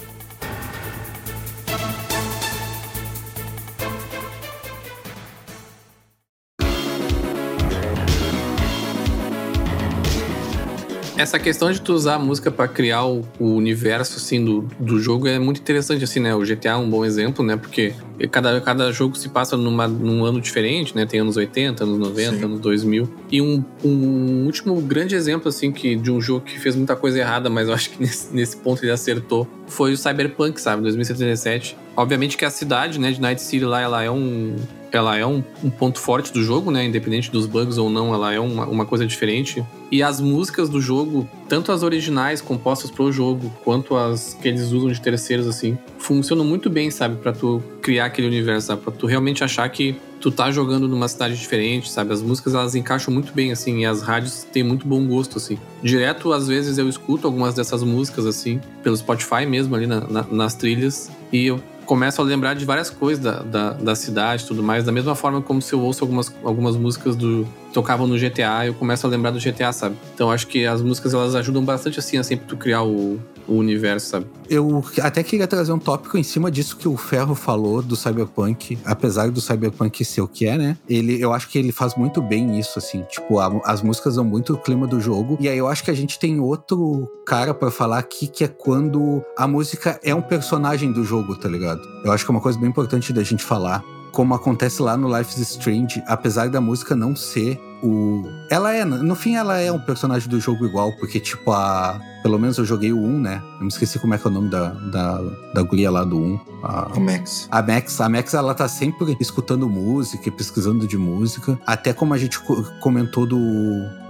[11.17, 14.99] Essa questão de tu usar a música para criar o, o, universo assim do, do
[14.99, 16.35] jogo é muito interessante assim, né?
[16.35, 17.57] O GTA é um bom exemplo, né?
[17.57, 17.95] Porque
[18.29, 21.07] cada, cada jogo se passa numa, num ano diferente, né?
[21.07, 22.43] Tem anos 80, anos 90, Sim.
[22.43, 23.09] anos 2000.
[23.31, 27.17] E um, um último grande exemplo assim que de um jogo que fez muita coisa
[27.17, 31.75] errada, mas eu acho que nesse, nesse ponto ele acertou, foi o Cyberpunk, sabe, 2077.
[31.95, 34.55] Obviamente que a cidade, né, de Night City lá, ela é um
[34.91, 36.85] ela é um, um, ponto forte do jogo, né?
[36.85, 39.63] Independente dos bugs ou não, ela é uma, uma coisa diferente.
[39.91, 44.71] E as músicas do jogo, tanto as originais compostas pro jogo, quanto as que eles
[44.71, 47.17] usam de terceiros, assim, funcionam muito bem, sabe?
[47.17, 48.81] para tu criar aquele universo, sabe?
[48.81, 52.13] Pra tu realmente achar que tu tá jogando numa cidade diferente, sabe?
[52.13, 55.57] As músicas, elas encaixam muito bem, assim, e as rádios têm muito bom gosto, assim.
[55.83, 60.23] Direto, às vezes, eu escuto algumas dessas músicas, assim, pelo Spotify mesmo, ali na, na,
[60.23, 64.61] nas trilhas, e eu começo a lembrar de várias coisas da, da, da cidade tudo
[64.61, 68.65] mais, da mesma forma como se eu ouço algumas, algumas músicas do tocavam no GTA,
[68.67, 69.95] eu começo a lembrar do GTA, sabe?
[70.13, 73.55] Então acho que as músicas elas ajudam bastante assim a sempre tu criar o, o
[73.55, 74.27] universo, sabe?
[74.49, 78.77] Eu até queria trazer um tópico em cima disso que o Ferro falou do Cyberpunk,
[78.85, 80.77] apesar do Cyberpunk ser o que é, né?
[80.89, 83.03] Ele, eu acho que ele faz muito bem isso, assim.
[83.03, 85.37] Tipo, a, as músicas dão muito o clima do jogo.
[85.39, 88.47] E aí eu acho que a gente tem outro cara para falar aqui, que é
[88.47, 91.81] quando a música é um personagem do jogo, tá ligado?
[92.03, 95.15] Eu acho que é uma coisa bem importante da gente falar como acontece lá no
[95.15, 98.23] Life is Strange, apesar da música não ser o.
[98.49, 101.99] Ela é, no fim, ela é um personagem do jogo igual, porque, tipo, a.
[102.27, 103.41] Pelo menos eu joguei o 1, né?
[103.55, 105.21] Eu me esqueci como é que é o nome da, da,
[105.53, 106.39] da guria lá do 1.
[106.61, 107.47] A, a Max.
[107.49, 108.01] A Max.
[108.01, 111.57] A Max, ela tá sempre escutando música e pesquisando de música.
[111.65, 112.37] Até como a gente
[112.81, 113.39] comentou do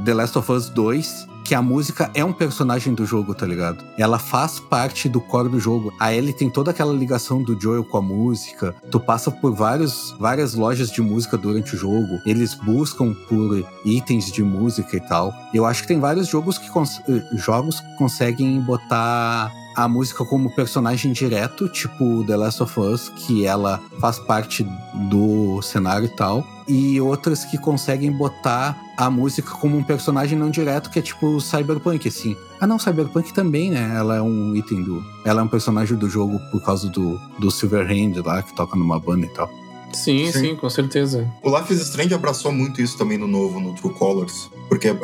[0.03, 3.81] The Last of Us 2, que a música é um personagem do jogo, tá ligado?
[3.97, 5.93] Ela faz parte do core do jogo.
[5.97, 8.75] A Ellie tem toda aquela ligação do Joel com a música.
[8.91, 12.19] Tu passa por vários, várias lojas de música durante o jogo.
[12.25, 15.33] Eles buscam por itens de música e tal.
[15.53, 20.53] Eu acho que tem vários jogos que cons eh, jogos conseguem botar a música como
[20.53, 24.67] personagem direto, tipo The Last of Us, que ela faz parte
[25.09, 30.49] do cenário e tal, e outras que conseguem botar a música como um personagem não
[30.49, 32.35] direto, que é tipo o Cyberpunk, assim.
[32.59, 33.95] Ah, não, Cyberpunk também, né?
[33.95, 35.03] Ela é um item do.
[35.23, 38.99] Ela é um personagem do jogo por causa do, do Silverhand lá, que toca numa
[38.99, 39.49] banda e tal.
[39.93, 41.27] Sim, sim, sim, com certeza.
[41.41, 44.49] O Life is Strange abraçou muito isso também no novo, no True Colors.
[44.67, 44.97] Porque uh,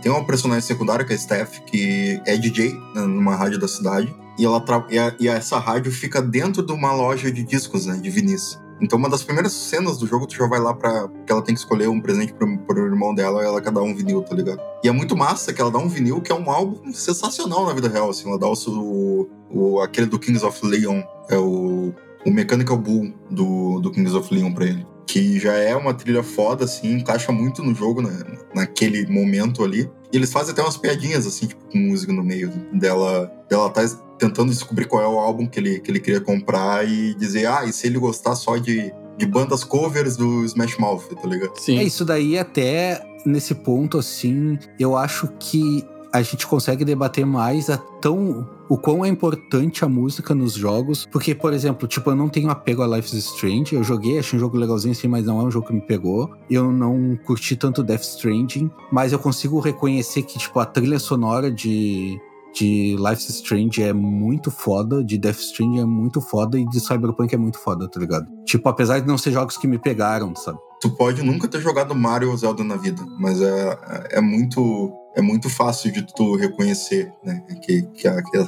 [0.00, 3.68] tem uma personagem secundária, que é a Steph, que é DJ né, numa rádio da
[3.68, 4.14] cidade.
[4.38, 7.96] E, ela e, a, e essa rádio fica dentro de uma loja de discos, né?
[7.96, 8.58] De vinis.
[8.80, 11.08] Então, uma das primeiras cenas do jogo, tu já vai lá pra.
[11.26, 13.82] que ela tem que escolher um presente pro, pro irmão dela e ela quer dar
[13.82, 14.60] um vinil, tá ligado?
[14.82, 17.74] E é muito massa que ela dá um vinil que é um álbum sensacional na
[17.74, 18.28] vida real, assim.
[18.28, 19.28] Ela dá o.
[19.50, 21.92] o aquele do Kings of Leon, é o.
[22.24, 24.86] o Mechanical Bull do, do Kings of Leon pra ele.
[25.06, 28.16] Que já é uma trilha foda, assim, encaixa muito no jogo, né,
[28.54, 29.90] naquele momento ali.
[30.12, 33.30] E eles fazem até umas piadinhas, assim, tipo, com música no meio dela.
[33.48, 33.82] Dela tá
[34.20, 37.64] tentando descobrir qual é o álbum que ele, que ele queria comprar e dizer, ah,
[37.64, 41.56] e se ele gostar só de, de bandas covers do Smash Mouth, tá ligado?
[41.56, 41.78] Sim.
[41.78, 47.70] É isso daí até nesse ponto, assim, eu acho que a gente consegue debater mais
[47.70, 52.16] a tão o quão é importante a música nos jogos, porque por exemplo, tipo, eu
[52.16, 55.26] não tenho apego a Life is Strange, eu joguei, achei um jogo legalzinho assim, mas
[55.26, 56.30] não é um jogo que me pegou.
[56.48, 61.50] Eu não curti tanto Death Stranding, mas eu consigo reconhecer que tipo a trilha sonora
[61.50, 62.20] de
[62.54, 66.80] de Life is Strange é muito foda, de Death Stranding é muito foda e de
[66.80, 68.26] Cyberpunk é muito foda, tá ligado?
[68.44, 70.58] Tipo, apesar de não ser jogos que me pegaram, sabe?
[70.80, 73.78] Tu pode nunca ter jogado Mario ou Zelda na vida, mas é,
[74.12, 77.42] é muito é muito fácil de tu reconhecer, né?
[77.62, 78.38] Que, que, a, que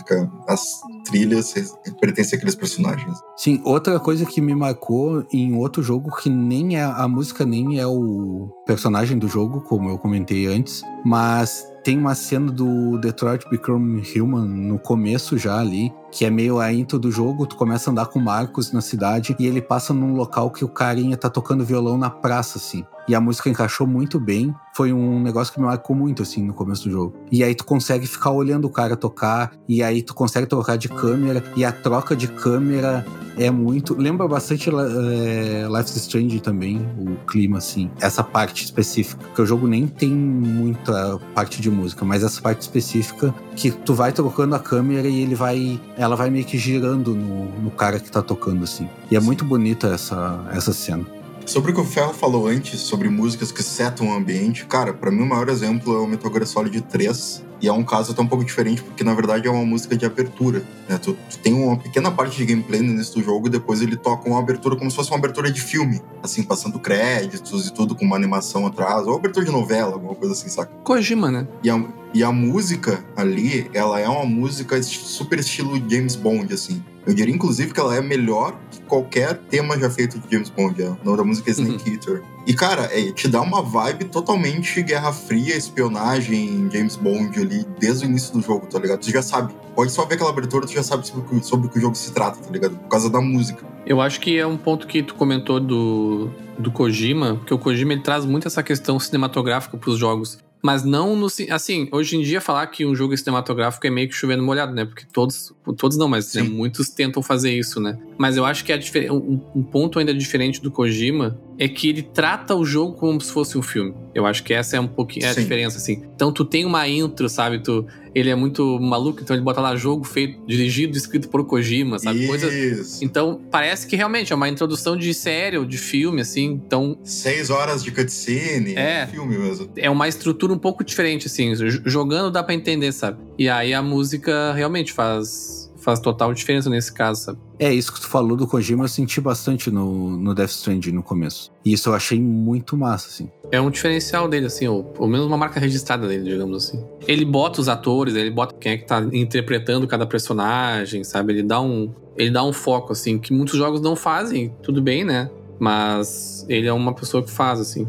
[0.46, 1.52] as trilhas
[2.00, 3.18] pertencem àqueles personagens.
[3.36, 7.80] Sim, outra coisa que me marcou em outro jogo que nem é a música nem
[7.80, 13.49] é o personagem do jogo, como eu comentei antes, mas tem uma cena do Detroit
[13.51, 17.90] Become Human no começo já ali, que é meio a intro do jogo, tu começa
[17.90, 21.16] a andar com o Marcos na cidade e ele passa num local que o carinha
[21.16, 22.85] tá tocando violão na praça, assim.
[23.08, 24.54] E a música encaixou muito bem.
[24.74, 27.14] Foi um negócio que me marcou muito, assim, no começo do jogo.
[27.30, 30.88] E aí tu consegue ficar olhando o cara tocar, e aí tu consegue trocar de
[30.88, 33.04] câmera, e a troca de câmera
[33.36, 33.94] é muito.
[33.94, 37.90] Lembra bastante é, Life is Strange também, o clima, assim.
[38.00, 42.62] Essa parte específica, que o jogo nem tem muita parte de música, mas essa parte
[42.62, 45.80] específica que tu vai trocando a câmera e ele vai.
[45.96, 48.88] Ela vai meio que girando no, no cara que tá tocando, assim.
[49.10, 51.04] E é muito bonita essa, essa cena.
[51.46, 55.11] Sobre o que o Ferro falou antes, sobre músicas que setam o ambiente, cara, para
[55.11, 58.20] mim o maior exemplo é o Metal Gear Solid 3, e é um caso até
[58.20, 60.64] um pouco diferente, porque na verdade é uma música de abertura.
[60.88, 60.98] Né?
[60.98, 63.96] Tu, tu, tem uma pequena parte de gameplay no início do jogo e depois ele
[63.96, 66.03] toca uma abertura como se fosse uma abertura de filme.
[66.22, 69.07] Assim, passando créditos e tudo com uma animação atrás.
[69.07, 70.72] Ou abertura de novela, alguma coisa assim, saca?
[70.83, 71.46] Kojima, né?
[71.62, 76.83] E é, E a música ali, ela é uma música super estilo James Bond, assim.
[77.05, 80.81] Eu diria, inclusive, que ela é melhor que qualquer tema já feito de James Bond.
[80.83, 81.94] O nome da música é Snake Uhum.
[81.96, 82.22] Eater.
[82.46, 88.04] E, cara, é, te dá uma vibe totalmente Guerra Fria, espionagem, James Bond ali, desde
[88.04, 89.00] o início do jogo, tá ligado?
[89.00, 89.52] Tu já sabe.
[89.74, 91.80] Pode só ver aquela abertura, tu já sabe sobre, o que- sobre o que o
[91.80, 92.76] jogo se trata, tá ligado?
[92.76, 93.64] Por causa da música.
[93.86, 97.92] Eu acho que é um ponto que tu comentou do, do Kojima, porque o Kojima
[97.94, 100.38] ele traz muito essa questão cinematográfica pros jogos.
[100.64, 101.26] Mas não no.
[101.50, 104.72] Assim, hoje em dia falar que um jogo é cinematográfico é meio que chovendo molhado,
[104.72, 104.84] né?
[104.84, 105.52] Porque todos.
[105.76, 107.98] Todos não, mas né, muitos tentam fazer isso, né?
[108.16, 111.88] Mas eu acho que a difer- um, um ponto ainda diferente do Kojima é que
[111.88, 113.94] ele trata o jogo como se fosse um filme.
[114.12, 115.42] Eu acho que essa é um pouquinho é a Sim.
[115.42, 116.03] diferença, assim.
[116.12, 117.61] Então tu tem uma intro, sabe?
[117.61, 122.01] Tu, ele é muito maluco, então ele bota lá jogo feito, dirigido, escrito por Kojima,
[122.01, 122.27] sabe?
[122.27, 123.05] Coisas Isso.
[123.05, 126.61] então, parece que realmente é uma introdução de série ou de filme, assim.
[126.66, 128.75] Então, Seis horas de cutscene.
[128.75, 129.07] É.
[129.07, 129.70] Filme mesmo.
[129.77, 131.55] é uma estrutura um pouco diferente, assim.
[131.55, 133.18] Jogando dá pra entender, sabe?
[133.38, 137.38] E aí a música realmente faz, faz total diferença nesse caso, sabe?
[137.59, 141.03] É, isso que tu falou do Kojima, eu senti bastante no, no Death Stranding no
[141.03, 141.51] começo.
[141.64, 143.31] E isso eu achei muito massa, assim.
[143.51, 146.85] É um diferencial dele, assim, ou pelo menos uma marca registrada dele, digamos assim.
[147.07, 151.33] Ele bota os atores, ele bota quem é que tá interpretando cada personagem, sabe?
[151.33, 155.05] Ele dá um, ele dá um foco, assim, que muitos jogos não fazem, tudo bem,
[155.05, 155.31] né?
[155.59, 157.87] Mas ele é uma pessoa que faz, assim.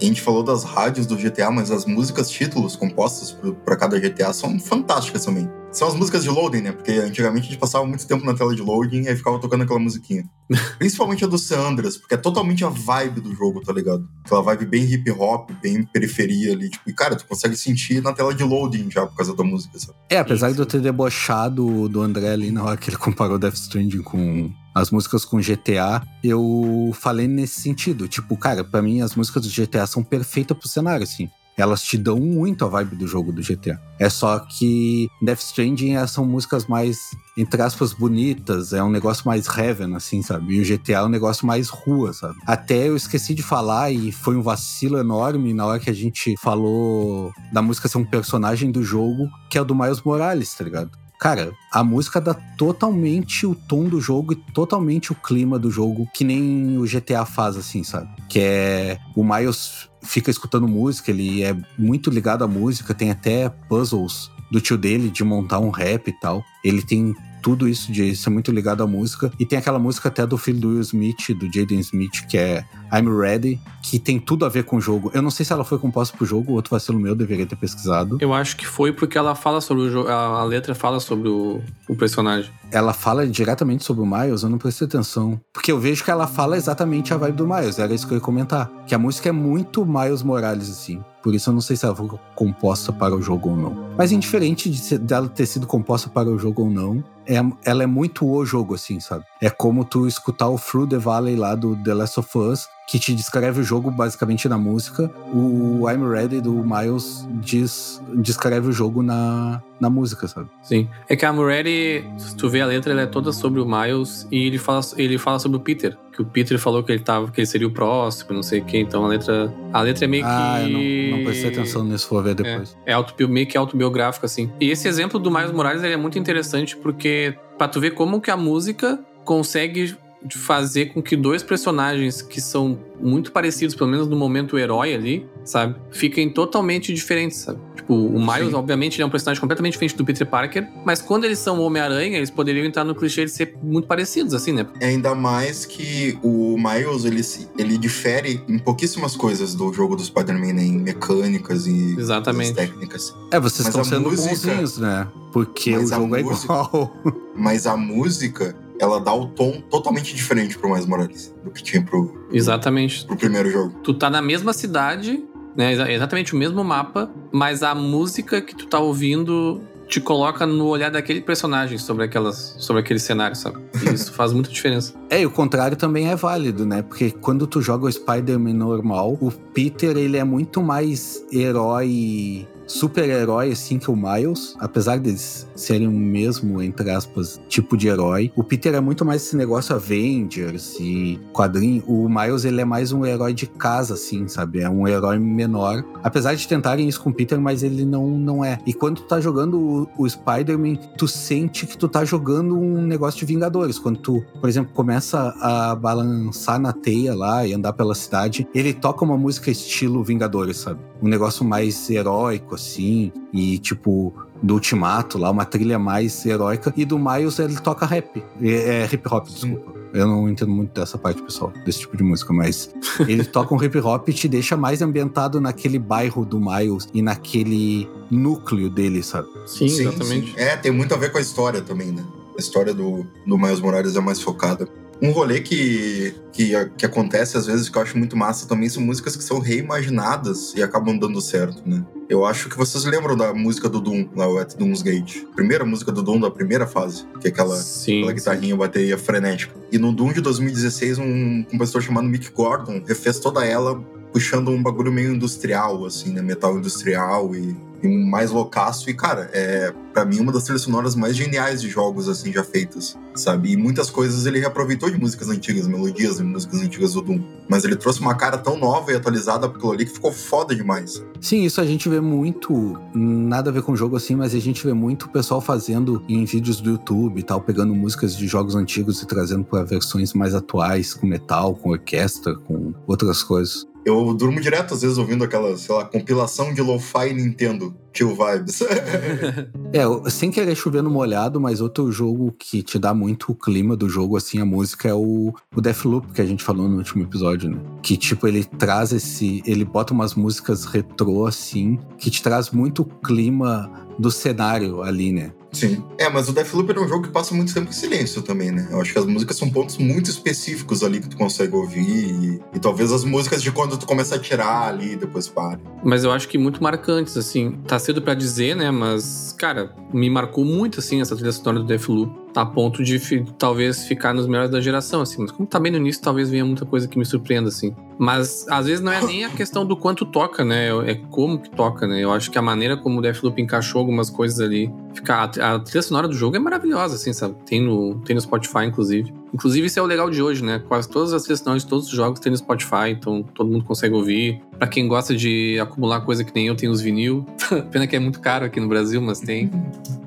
[0.00, 4.32] A gente falou das rádios do GTA, mas as músicas títulos compostas pra cada GTA
[4.32, 5.46] são fantásticas também.
[5.70, 6.72] São as músicas de loading, né?
[6.72, 9.62] Porque antigamente a gente passava muito tempo na tela de loading e aí ficava tocando
[9.62, 10.24] aquela musiquinha.
[10.78, 14.08] Principalmente a do San Andreas, porque é totalmente a vibe do jogo, tá ligado?
[14.24, 16.70] Aquela vibe bem hip hop, bem periferia ali.
[16.70, 19.78] Tipo, e cara, tu consegue sentir na tela de loading já por causa da música,
[19.78, 19.98] sabe?
[20.08, 23.38] É, apesar Sim, de eu ter debochado do André ali na hora que ele comparou
[23.38, 28.08] Death Stranding com as músicas com GTA, eu falei nesse sentido.
[28.08, 31.28] Tipo, cara, pra mim as músicas do GTA são perfeitas pro cenário, assim.
[31.56, 33.78] Elas te dão muito a vibe do jogo do GTA.
[33.98, 36.96] É só que Death Stranding eh, são músicas mais,
[37.36, 38.72] entre aspas, bonitas.
[38.72, 40.54] É um negócio mais heaven, assim, sabe?
[40.54, 42.36] E o GTA é um negócio mais rua, sabe?
[42.46, 46.34] Até eu esqueci de falar e foi um vacilo enorme na hora que a gente
[46.40, 50.64] falou da música ser um personagem do jogo, que é o do Miles Morales, tá
[50.64, 50.90] ligado?
[51.20, 56.08] Cara, a música dá totalmente o tom do jogo e totalmente o clima do jogo,
[56.14, 58.08] que nem o GTA faz, assim, sabe?
[58.26, 58.98] Que é.
[59.14, 64.62] O Miles fica escutando música, ele é muito ligado à música, tem até puzzles do
[64.62, 66.42] tio dele de montar um rap e tal.
[66.64, 69.32] Ele tem tudo isso de ser muito ligado à música.
[69.38, 72.64] E tem aquela música até do filho do Will Smith, do Jaden Smith, que é
[72.92, 75.10] I'm Ready, que tem tudo a ver com o jogo.
[75.14, 78.18] Eu não sei se ela foi composta pro jogo, outro vacilo meu, deveria ter pesquisado.
[78.20, 80.08] Eu acho que foi porque ela fala sobre o jogo.
[80.08, 82.50] A letra fala sobre o, o personagem.
[82.72, 85.40] ela fala diretamente sobre o Miles, eu não prestei atenção.
[85.52, 88.18] Porque eu vejo que ela fala exatamente a vibe do Miles, era isso que eu
[88.18, 88.70] ia comentar.
[88.86, 91.02] Que a música é muito Miles Morales, assim.
[91.22, 93.90] Por isso eu não sei se ela foi composta para o jogo ou não.
[93.96, 97.86] Mas indiferente de dela ter sido composta para o jogo ou não, é, ela é
[97.86, 99.24] muito o jogo, assim, sabe?
[99.40, 102.98] É como tu escutar o Through the Valley lá do The Last of Us, que
[102.98, 105.10] te descreve o jogo basicamente na música.
[105.32, 110.48] O I'm Ready do Miles diz, descreve o jogo na, na música, sabe?
[110.62, 110.88] Sim.
[111.08, 114.26] É que a Moretti, se tu vê a letra, ela é toda sobre o Miles
[114.30, 115.96] e ele fala, ele fala sobre o Peter.
[116.12, 118.64] Que o Peter falou que ele tava, que ele seria o próximo, não sei o
[118.64, 118.78] quê.
[118.80, 119.54] Então a letra.
[119.72, 120.64] A letra é meio Ah, que.
[120.72, 122.76] eu não, não prestei atenção nisso, vou ver depois.
[122.84, 124.50] É autobio, meio que autobiográfico, assim.
[124.60, 127.08] E esse exemplo do Miles Morales é muito interessante porque,
[127.56, 132.40] pra tu ver como que a música consegue de fazer com que dois personagens que
[132.40, 135.74] são muito parecidos, pelo menos no momento herói ali, sabe?
[135.90, 137.58] Fiquem totalmente diferentes, sabe?
[137.74, 138.54] Tipo, o Miles, Sim.
[138.54, 142.18] obviamente, ele é um personagem completamente diferente do Peter Parker, mas quando eles são Homem-Aranha,
[142.18, 144.66] eles poderiam entrar no clichê de ser muito parecidos, assim, né?
[144.82, 150.04] Ainda mais que o Miles, ele, se- ele difere em pouquíssimas coisas do jogo do
[150.04, 150.62] Spider-Man, né?
[150.64, 152.52] Em mecânicas e Exatamente.
[152.54, 153.14] técnicas.
[153.30, 155.08] É, vocês Mas estão sendo música- bonzinhos, né?
[155.32, 156.96] Porque Mas o jogo é música- igual.
[157.34, 161.82] Mas a música, ela dá o tom totalmente diferente pro Miles Morales do que tinha
[161.82, 163.04] pro, Exatamente.
[163.06, 163.74] pro primeiro jogo.
[163.82, 165.22] tu tá na mesma cidade,
[165.56, 165.72] né?
[165.72, 170.66] exa- Exatamente o mesmo mapa, mas a música que tu tá ouvindo te coloca no
[170.68, 173.58] olhar daquele personagem sobre aquelas, sobre aquele cenário, sabe?
[173.84, 174.94] E isso faz muita diferença.
[175.10, 176.80] É, e o contrário também é válido, né?
[176.80, 183.52] Porque quando tu joga o Spider-Man normal, o Peter, ele é muito mais herói, super-herói,
[183.52, 184.54] assim, que o Miles.
[184.58, 188.32] Apesar deles serem o mesmo, entre aspas, tipo de herói.
[188.36, 191.82] O Peter é muito mais esse negócio Avengers e quadrinho.
[191.86, 194.60] O Miles, ele é mais um herói de casa, assim, sabe?
[194.60, 195.84] É um herói menor.
[196.02, 198.58] Apesar de tentarem isso com o Peter, mas ele não, não é.
[198.66, 202.82] E quando tu tá jogando o, o Spider-Man, tu sente que tu tá jogando um
[202.82, 203.78] negócio de Vingadores.
[203.78, 208.72] Quando tu, por exemplo, começa a balançar na teia lá e andar pela cidade, ele
[208.72, 210.80] toca uma música estilo Vingadores, sabe?
[211.02, 216.84] Um negócio mais heróico, assim, e tipo, do Ultimato lá, uma trilha mais heróica, e
[216.84, 218.22] do Miles ele toca rap.
[218.40, 219.80] É, é hip hop, desculpa.
[219.92, 222.72] Eu não entendo muito dessa parte, pessoal, desse tipo de música, mas
[223.08, 227.02] ele toca um hip hop e te deixa mais ambientado naquele bairro do Miles e
[227.02, 229.28] naquele núcleo dele, sabe?
[229.46, 230.32] Sim, exatamente.
[230.32, 230.38] sim.
[230.38, 232.04] É, tem muito a ver com a história também, né?
[232.36, 234.68] A história do, do Miles Morales é mais focada.
[235.02, 238.82] Um rolê que, que, que acontece às vezes que eu acho muito massa também são
[238.82, 241.84] músicas que são reimaginadas e acabam dando certo, né?
[242.08, 245.24] Eu acho que vocês lembram da música do Doom, lá o At Doom's Gate.
[245.34, 249.54] Primeira música do Doom da primeira fase, que é aquela, Sim, aquela guitarrinha, bateria frenética.
[249.70, 253.82] E no Doom de 2016, um compositor chamado Mick Gordon refez toda ela
[254.12, 256.22] puxando um bagulho meio industrial, assim, né?
[256.22, 258.90] Metal industrial e, e mais loucaço.
[258.90, 262.44] E, cara, é para mim uma das trilhas sonoras mais geniais de jogos, assim, já
[262.44, 263.52] feitas, sabe?
[263.52, 267.20] E muitas coisas ele reaproveitou de músicas antigas, melodias de músicas antigas do Doom.
[267.48, 271.04] Mas ele trouxe uma cara tão nova e atualizada aquilo ali que ficou foda demais.
[271.20, 274.38] Sim, isso a gente vê muito, nada a ver com o jogo assim, mas a
[274.38, 278.26] gente vê muito o pessoal fazendo em vídeos do YouTube e tal, pegando músicas de
[278.26, 283.69] jogos antigos e trazendo para versões mais atuais, com metal, com orquestra, com outras coisas.
[283.84, 288.60] Eu durmo direto, às vezes, ouvindo aquela, sei lá, compilação de lo-fi Nintendo, Chill Vibes.
[289.72, 293.76] é, sem querer chover no molhado, mas outro jogo que te dá muito o clima
[293.76, 297.02] do jogo, assim, a música é o, o Deathloop, que a gente falou no último
[297.02, 297.58] episódio, né?
[297.82, 299.42] Que, tipo, ele traz esse...
[299.46, 305.32] Ele bota umas músicas retrô, assim, que te traz muito clima do cenário ali, né?
[305.52, 305.82] Sim.
[305.98, 308.68] É, mas o Deathloop é um jogo que passa muito tempo em silêncio também, né?
[308.70, 311.80] Eu acho que as músicas são pontos muito específicos ali que tu consegue ouvir.
[311.80, 315.60] E, e talvez as músicas de quando tu começa a tirar ali e depois para.
[315.84, 317.52] Mas eu acho que muito marcantes, assim.
[317.66, 318.70] Tá cedo para dizer, né?
[318.70, 322.19] Mas, cara, me marcou muito, assim, essa trilha sonora do Deathloop.
[322.34, 325.22] A ponto de talvez ficar nos melhores da geração, assim.
[325.22, 327.74] Mas como tá bem no início, talvez venha muita coisa que me surpreenda, assim.
[327.98, 330.68] Mas às vezes não é nem a questão do quanto toca, né?
[330.90, 332.02] É como que toca, né?
[332.02, 334.72] Eu acho que a maneira como o Deathloop encaixou algumas coisas ali.
[334.94, 337.34] Fica, a, trilha sonora do jogo é maravilhosa, assim, sabe?
[337.44, 339.12] Tem no, tem no Spotify, inclusive.
[339.34, 340.60] Inclusive, isso é o legal de hoje, né?
[340.66, 343.64] Quase todas as trilhas sonoras de todos os jogos tem no Spotify, então todo mundo
[343.64, 344.40] consegue ouvir.
[344.58, 347.26] Pra quem gosta de acumular coisa que nem eu, tem os vinil.
[347.70, 349.50] Pena que é muito caro aqui no Brasil, mas tem.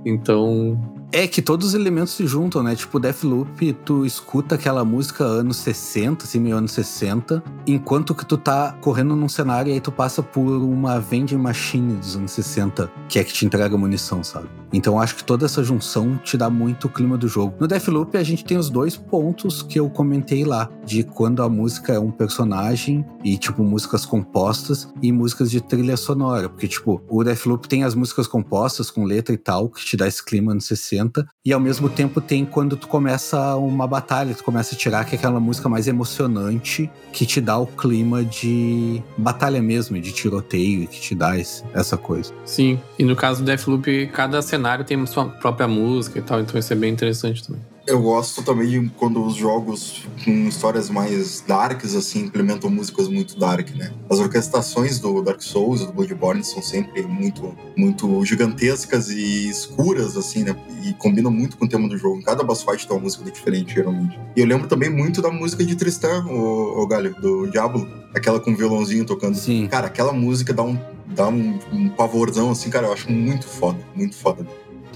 [0.05, 0.77] Então,
[1.13, 2.75] é que todos os elementos se juntam, né?
[2.75, 8.35] Tipo, Deathloop, tu escuta aquela música anos 60, assim, meio anos 60, enquanto que tu
[8.35, 12.91] tá correndo num cenário e aí tu passa por uma vending machine dos anos 60,
[13.07, 14.49] que é que te entrega munição, sabe?
[14.73, 17.53] Então acho que toda essa junção te dá muito o clima do jogo.
[17.59, 21.47] No Deathloop a gente tem os dois pontos que eu comentei lá, de quando a
[21.47, 27.03] música é um personagem e tipo músicas compostas e músicas de trilha sonora, porque tipo,
[27.07, 30.53] o Deathloop tem as músicas compostas com letra e tal, que te dá esse clima
[30.53, 31.02] anos 60
[31.45, 35.15] e ao mesmo tempo tem quando tu começa uma batalha, tu começa a tirar que
[35.15, 40.87] é aquela música mais emocionante que te dá o clima de batalha mesmo, de tiroteio,
[40.87, 42.33] que te dá esse, essa coisa.
[42.45, 46.59] Sim, e no caso do Deathloop, cada cenário tem sua própria música e tal, então
[46.59, 47.72] isso é bem interessante também.
[47.85, 53.37] Eu gosto também de quando os jogos com histórias mais darks, assim, implementam músicas muito
[53.37, 53.91] dark, né?
[54.09, 60.15] As orquestrações do Dark Souls e do Bloodborne são sempre muito, muito gigantescas e escuras,
[60.15, 60.55] assim, né?
[60.81, 62.23] E combinam muito com o tema do jogo.
[62.23, 64.17] Cada boss fight tem uma música diferente, geralmente.
[64.33, 67.85] E eu lembro também muito da música de Tristan, o, o Galho, do Diablo.
[68.15, 69.35] Aquela com violãozinho tocando.
[69.35, 69.67] Sim.
[69.67, 73.79] Cara, aquela música dá um, dá um, um pavorzão, assim, cara, eu acho muito foda,
[73.95, 74.45] muito foda.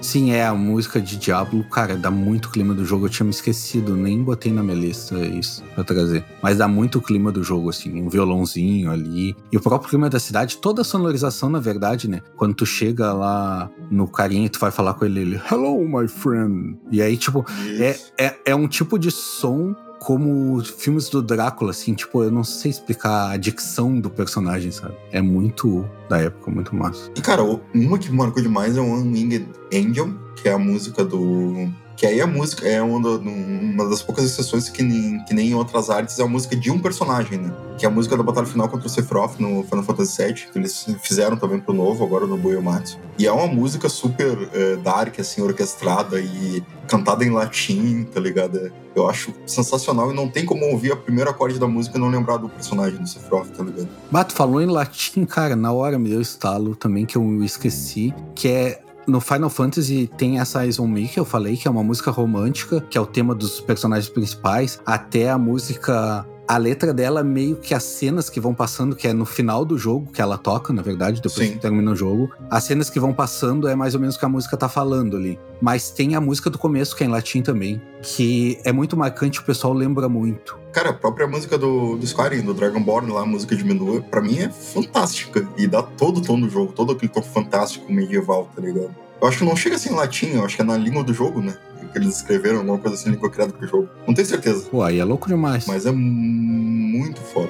[0.01, 3.05] Sim, é a música de Diablo, cara, dá muito clima do jogo.
[3.05, 6.23] Eu tinha me esquecido, nem botei na minha lista isso pra trazer.
[6.41, 9.35] Mas dá muito clima do jogo, assim, um violãozinho ali.
[9.51, 12.21] E o próprio clima da cidade, toda a sonorização, na verdade, né?
[12.35, 16.77] Quando tu chega lá no carinha, tu vai falar com ele, ele, Hello, my friend.
[16.91, 17.45] E aí, tipo,
[17.79, 19.75] é, é, é um tipo de som
[20.07, 24.95] como filmes do Drácula, assim, tipo, eu não sei explicar a dicção do personagem, sabe?
[25.11, 27.11] É muito da época, muito massa.
[27.13, 27.43] E, cara,
[27.75, 32.05] uma que marcou demais é o One Winged Angel, que é a música do que
[32.05, 35.89] aí a música é uma, uma das poucas exceções que nem, que nem em outras
[35.89, 37.51] artes é a música de um personagem, né?
[37.75, 40.59] Que é a música da batalha final contra o Sephiroth no Final Fantasy VII, que
[40.59, 42.99] eles fizeram também pro novo, agora no Boyomatsu.
[43.17, 48.71] E é uma música super uh, dark, assim, orquestrada e cantada em latim, tá ligado?
[48.95, 52.09] Eu acho sensacional e não tem como ouvir o primeiro acorde da música e não
[52.09, 53.89] lembrar do personagem do Sephiroth, tá ligado?
[54.11, 58.47] Bato falou em latim, cara, na hora me deu estalo também que eu esqueci, que
[58.47, 61.83] é no Final Fantasy tem essa Eyes on Me que eu falei, que é uma
[61.83, 67.23] música romântica, que é o tema dos personagens principais, até a música a letra dela
[67.23, 70.37] meio que as cenas que vão passando, que é no final do jogo, que ela
[70.37, 71.53] toca, na verdade, depois Sim.
[71.53, 74.25] que termina o jogo, as cenas que vão passando é mais ou menos o que
[74.25, 75.37] a música tá falando ali.
[75.61, 79.39] Mas tem a música do começo, que é em latim também, que é muito marcante,
[79.39, 80.57] o pessoal lembra muito.
[80.71, 84.21] Cara, a própria música do, do Skyrim, do Dragonborn lá, a música de Minua, pra
[84.21, 85.47] mim é fantástica.
[85.57, 88.95] E dá todo o tom do jogo, todo aquele tom fantástico medieval, tá ligado?
[89.19, 91.13] Eu acho que não chega assim em latim, eu acho que é na língua do
[91.13, 91.57] jogo, né?
[91.97, 93.89] Que eles escreveram alguma coisa assim, língua criada pro jogo.
[94.05, 94.69] Não tenho certeza.
[94.69, 95.65] Pô, aí é louco demais.
[95.65, 97.49] Mas é muito foda.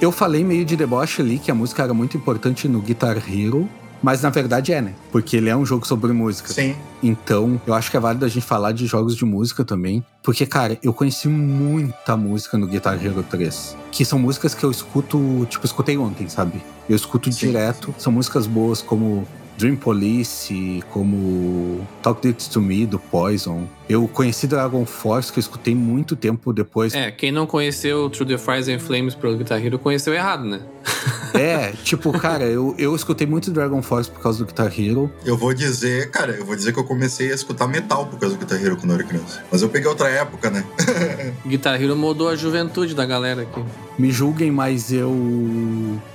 [0.00, 3.68] Eu falei meio de deboche ali que a música era muito importante no Guitar Hero,
[4.02, 4.94] mas na verdade é, né?
[5.10, 6.52] Porque ele é um jogo sobre música.
[6.52, 6.74] Sim.
[7.02, 10.04] Então, eu acho que é válido a gente falar de jogos de música também.
[10.22, 13.76] Porque, cara, eu conheci muita música no Guitar Hero 3.
[13.90, 16.62] Que são músicas que eu escuto, tipo, escutei ontem, sabe?
[16.88, 17.94] Eu escuto Sim, direto.
[17.98, 19.26] São músicas boas como
[19.56, 23.66] Dream Police, como Talk This To Me, do Poison.
[23.88, 26.94] Eu conheci Dragon Force, que eu escutei muito tempo depois.
[26.94, 30.60] É, quem não conheceu Through the Fires and Flames pelo Guitar Hero conheceu errado, né?
[31.34, 35.12] É, tipo, cara, eu, eu escutei muito Dragon Force por causa do Guitar Hero.
[35.24, 38.34] Eu vou dizer, cara, eu vou dizer que eu comecei a escutar metal por causa
[38.34, 39.42] do Guitar Hero quando eu era criança.
[39.52, 40.64] Mas eu peguei outra época, né?
[41.46, 43.62] Guitar Hero moldou a juventude da galera aqui.
[43.98, 45.14] Me julguem, mas eu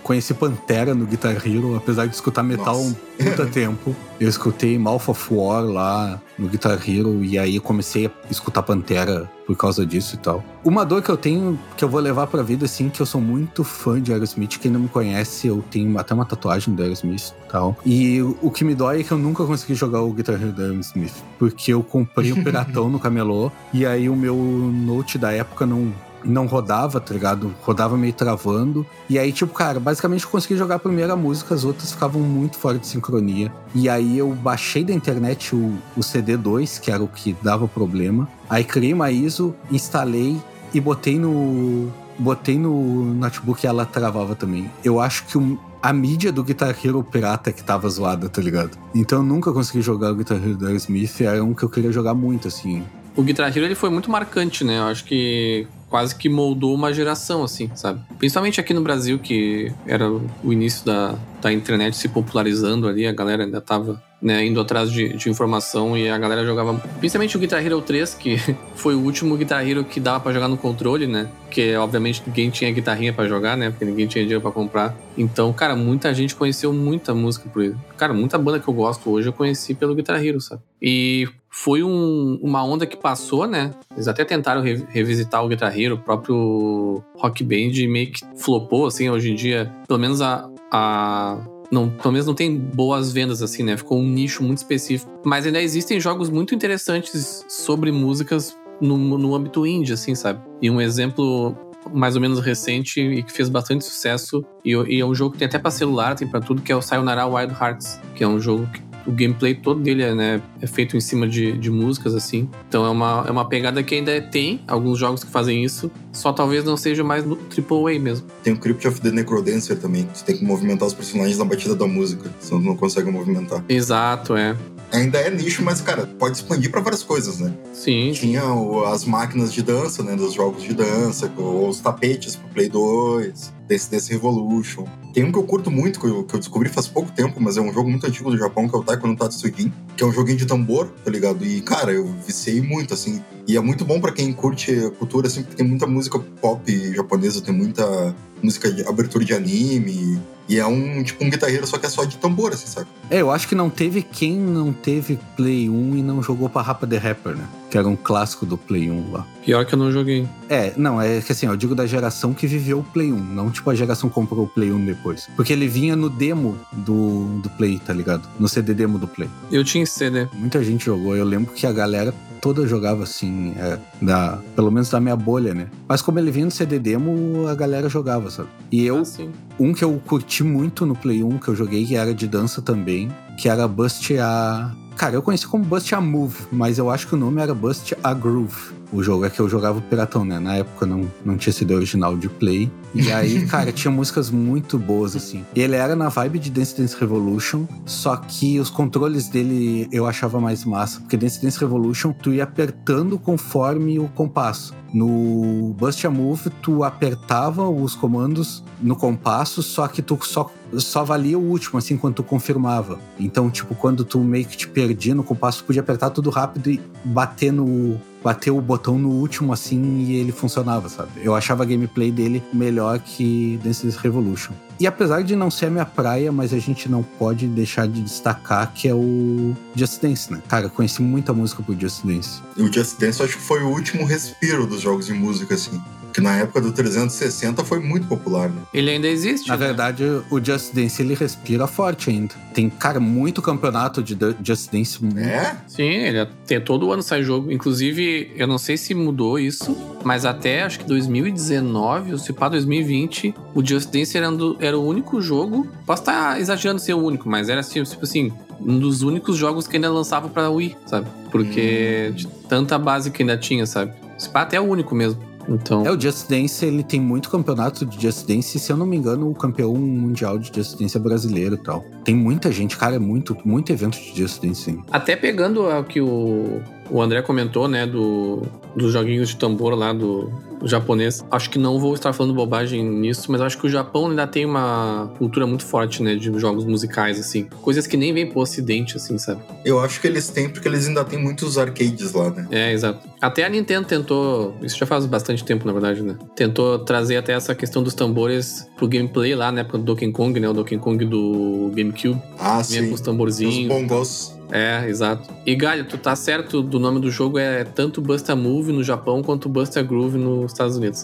[0.01, 2.97] conheci Pantera no Guitar Hero, apesar de escutar metal Nossa.
[3.19, 3.95] um puta tempo.
[4.19, 9.29] Eu escutei Mouth of War lá no Guitar Hero e aí comecei a escutar Pantera
[9.45, 10.43] por causa disso e tal.
[10.63, 13.19] Uma dor que eu tenho, que eu vou levar pra vida, assim, que eu sou
[13.19, 14.57] muito fã de Aerosmith.
[14.59, 17.77] Quem não me conhece, eu tenho até uma tatuagem do Aerosmith e tal.
[17.85, 20.61] E o que me dói é que eu nunca consegui jogar o Guitar Hero do
[20.61, 21.13] Aerosmith.
[21.37, 25.93] Porque eu comprei o Piratão no camelô e aí o meu Note da época não
[26.23, 27.53] não rodava, tá ligado?
[27.61, 28.85] Rodava meio travando.
[29.09, 32.57] E aí, tipo, cara, basicamente eu consegui jogar a primeira música, as outras ficavam muito
[32.57, 33.51] fora de sincronia.
[33.73, 38.27] E aí eu baixei da internet o, o CD2, que era o que dava problema.
[38.49, 40.39] Aí criei uma ISO, instalei
[40.73, 41.91] e botei no.
[42.17, 44.69] Botei no notebook e ela travava também.
[44.83, 48.77] Eu acho que o, a mídia do Guitar Hero pirata que tava zoada, tá ligado?
[48.93, 51.91] Então eu nunca consegui jogar o Guitar Hero do Aerosmith, era um que eu queria
[51.91, 52.83] jogar muito, assim.
[53.15, 54.79] O Guitar Hero ele foi muito marcante, né?
[54.79, 58.01] Eu acho que quase que moldou uma geração, assim, sabe?
[58.17, 63.11] Principalmente aqui no Brasil, que era o início da, da internet se popularizando ali, a
[63.11, 66.73] galera ainda tava né, indo atrás de, de informação e a galera jogava.
[66.99, 68.37] Principalmente o Guitar Hero 3, que
[68.75, 71.27] foi o último Guitar Hero que dava pra jogar no controle, né?
[71.43, 73.69] Porque, obviamente, ninguém tinha guitarrinha pra jogar, né?
[73.69, 74.95] Porque ninguém tinha dinheiro pra comprar.
[75.17, 77.75] Então, cara, muita gente conheceu muita música por ele.
[77.97, 80.61] Cara, muita banda que eu gosto hoje eu conheci pelo Guitar Hero, sabe?
[80.81, 83.71] E foi um- uma onda que passou, né?
[83.93, 88.87] Eles até tentaram re- revisitar o Guitar Hero, o próprio Rock Band meio que flopou,
[88.87, 89.71] assim, hoje em dia.
[89.87, 90.49] Pelo menos a.
[90.71, 91.37] a
[91.73, 93.75] não, pelo menos não tem boas vendas, assim, né?
[93.75, 95.11] Ficou um nicho muito específico.
[95.25, 100.39] Mas ainda existem jogos muito interessantes sobre músicas no, no âmbito indie, assim, sabe?
[100.61, 101.57] E um exemplo
[101.91, 104.45] mais ou menos recente e que fez bastante sucesso.
[104.63, 106.75] E, e é um jogo que tem até pra celular, tem pra tudo, que é
[106.75, 110.41] o Sayonara Wild Hearts, que é um jogo que o gameplay todo dele é, né,
[110.61, 112.47] é feito em cima de, de músicas, assim.
[112.69, 116.31] Então é uma, é uma pegada que ainda tem alguns jogos que fazem isso, só
[116.31, 118.25] talvez não seja mais no AAA mesmo.
[118.43, 120.07] Tem o Crypt of the Necrodancer também.
[120.13, 123.63] Você tem que movimentar os personagens na batida da música, senão não consegue movimentar.
[123.67, 124.55] Exato, é.
[124.91, 127.51] Ainda é nicho, mas, cara, pode expandir pra várias coisas, né?
[127.73, 128.11] Sim.
[128.13, 130.15] Tinha o- as máquinas de dança, né?
[130.15, 134.85] Dos jogos de dança, ou os tapetes pro Play 2, desse, desse Revolution.
[135.11, 137.57] Tem um que eu curto muito, que eu, que eu descobri faz pouco tempo, mas
[137.57, 140.07] é um jogo muito antigo do Japão, que é o Taiko no Tatsugin, que é
[140.07, 141.43] um joguinho de tambor, tá ligado?
[141.43, 143.19] E, cara, eu viciei muito, assim.
[143.47, 147.41] E é muito bom pra quem curte cultura, assim, porque tem muita música pop japonesa,
[147.41, 150.21] tem muita música de abertura de anime.
[150.47, 152.87] E é um, tipo, um guitarreiro, só que é só de tambor, assim, sabe?
[153.09, 156.85] É, eu acho que não teve quem não teve Play 1 e não jogou Parrapa
[156.85, 157.47] the Rapper, né?
[157.73, 159.25] Que era um clássico do Play 1 lá.
[159.43, 160.29] Pior que eu não joguei.
[160.47, 163.49] É, não, é que assim, eu digo da geração que viveu o Play 1, não
[163.49, 165.27] tipo a geração que comprou o Play 1 depois.
[165.35, 168.29] Porque ele vinha no demo do, do Play, tá ligado?
[168.39, 169.27] No CD demo do Play.
[169.51, 170.27] Eu tinha CD.
[170.33, 174.89] Muita gente jogou, eu lembro que a galera toda jogava assim, é, da, pelo menos
[174.89, 175.67] da minha bolha, né?
[175.87, 178.49] Mas como ele vinha no CD demo, a galera jogava, sabe?
[178.69, 179.23] E eu, Ah,
[179.57, 182.61] um que eu curti muito no Play 1, que eu joguei, que era de dança
[182.61, 184.71] também, que era Bust a.
[184.95, 187.95] Cara, eu conheci como Bust a Move, mas eu acho que o nome era Bust
[188.03, 188.73] a Groove.
[188.91, 189.25] o jogo.
[189.25, 190.39] É que eu jogava o Piratão, né?
[190.39, 192.71] Na época não, não tinha sido original de Play.
[192.93, 195.43] E aí, cara, tinha músicas muito boas, assim.
[195.55, 200.05] E ele era na vibe de Dance Dance Revolution, só que os controles dele eu
[200.05, 200.99] achava mais massa.
[201.01, 204.75] Porque Dance Dance Revolution, tu ia apertando conforme o compasso.
[204.93, 211.03] No Bust a Move, tu apertava os comandos no compasso, só que tu só, só
[211.03, 212.99] valia o último, assim, quando tu confirmava.
[213.19, 216.69] Então, tipo, quando tu meio que te perdia no compasso, tu podia apertar tudo rápido
[216.69, 221.11] e bater no, bater o botão no último assim e ele funcionava, sabe?
[221.21, 224.53] Eu achava a gameplay dele melhor que Dance Revolution.
[224.79, 228.01] E apesar de não ser a minha praia, mas a gente não pode deixar de
[228.01, 230.41] destacar que é o Just Dance, né?
[230.47, 232.41] Cara, conheci muita música por Just Dance.
[232.57, 235.81] O Just Dance acho que foi o último respiro dos jogos de música, assim.
[236.13, 238.61] Que na época do 360 foi muito popular, né?
[238.73, 239.47] Ele ainda existe.
[239.49, 239.65] Na né?
[239.67, 242.35] verdade, o Just Dance ele respira forte ainda.
[242.53, 244.99] Tem, cara, muito campeonato de Just Dance.
[245.17, 245.55] É?
[245.67, 247.51] Sim, ele tem todo ano sai jogo.
[247.51, 252.47] Inclusive, eu não sei se mudou isso, mas até acho que 2019, ou se pá
[252.49, 255.67] 2020, o Just Dance era, do- era o único jogo.
[255.85, 259.67] Posso estar exagerando ser o único, mas era assim, tipo assim, um dos únicos jogos
[259.67, 261.07] que ainda lançava pra Wii, sabe?
[261.31, 263.93] Porque de tanta base que ainda tinha, sabe?
[264.17, 265.19] Se pá até é o único mesmo.
[265.47, 268.57] Então, É, o Just Dance, ele tem muito campeonato de Just Dance.
[268.57, 271.57] e, Se eu não me engano, o campeão mundial de Just Dance é brasileiro e
[271.57, 271.83] tal.
[272.03, 274.61] Tem muita gente, cara, é muito, muito evento de Just Dance.
[274.63, 274.81] sim.
[274.91, 278.41] Até pegando o que o, o André comentou, né, do,
[278.75, 281.23] dos joguinhos de tambor lá do, do japonês.
[281.31, 284.45] Acho que não vou estar falando bobagem nisso, mas acho que o Japão ainda tem
[284.45, 287.45] uma cultura muito forte, né, de jogos musicais, assim.
[287.61, 289.41] Coisas que nem vêm pro ocidente, assim, sabe?
[289.65, 292.47] Eu acho que eles têm, porque eles ainda têm muitos arcades lá, né?
[292.51, 293.07] É, exato.
[293.21, 296.15] Até a Nintendo tentou, isso já faz bastante tempo, na verdade, né?
[296.35, 300.39] Tentou trazer até essa questão dos tambores pro gameplay lá, na época do Donkey Kong,
[300.39, 300.49] né?
[300.49, 302.21] O Donkey Kong do GameCube.
[302.37, 302.87] Ah, Vinha sim.
[302.89, 303.67] com os Os tamborzinhos.
[303.67, 304.33] bongos.
[304.55, 305.33] É, exato.
[305.47, 309.23] E Galho, tu tá certo do nome do jogo é tanto Busta Move no Japão
[309.23, 311.03] quanto Busta Groove nos Estados Unidos.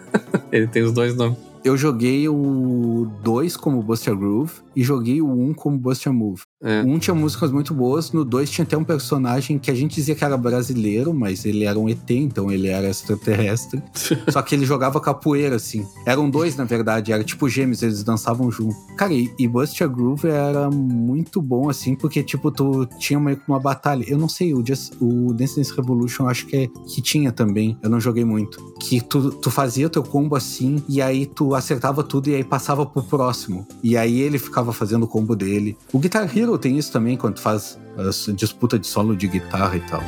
[0.52, 1.38] Ele tem os dois nomes.
[1.64, 6.42] Eu joguei o 2 como Buster Groove e joguei o 1 um como Buster Move.
[6.62, 6.82] É.
[6.82, 9.74] O 1 um tinha músicas muito boas, no 2 tinha até um personagem que a
[9.74, 13.82] gente dizia que era brasileiro, mas ele era um ET, então ele era extraterrestre.
[14.28, 15.86] Só que ele jogava capoeira, assim.
[16.04, 18.76] Eram dois, na verdade, era tipo gêmeos, eles dançavam junto.
[18.96, 23.48] Cara, e, e Buster Groove era muito bom, assim, porque, tipo, tu tinha meio que
[23.48, 24.04] uma batalha.
[24.06, 27.78] Eu não sei, o, Just, o Dance Dance Revolution acho que, é, que tinha também,
[27.82, 28.62] eu não joguei muito.
[28.80, 32.84] Que tu, tu fazia teu combo assim, e aí tu acertava tudo e aí passava
[32.84, 33.66] pro próximo.
[33.82, 35.76] E aí ele ficava fazendo o combo dele.
[35.92, 39.80] O Guitar Hero tem isso também, quando faz as disputa de solo de guitarra e
[39.80, 40.02] tal.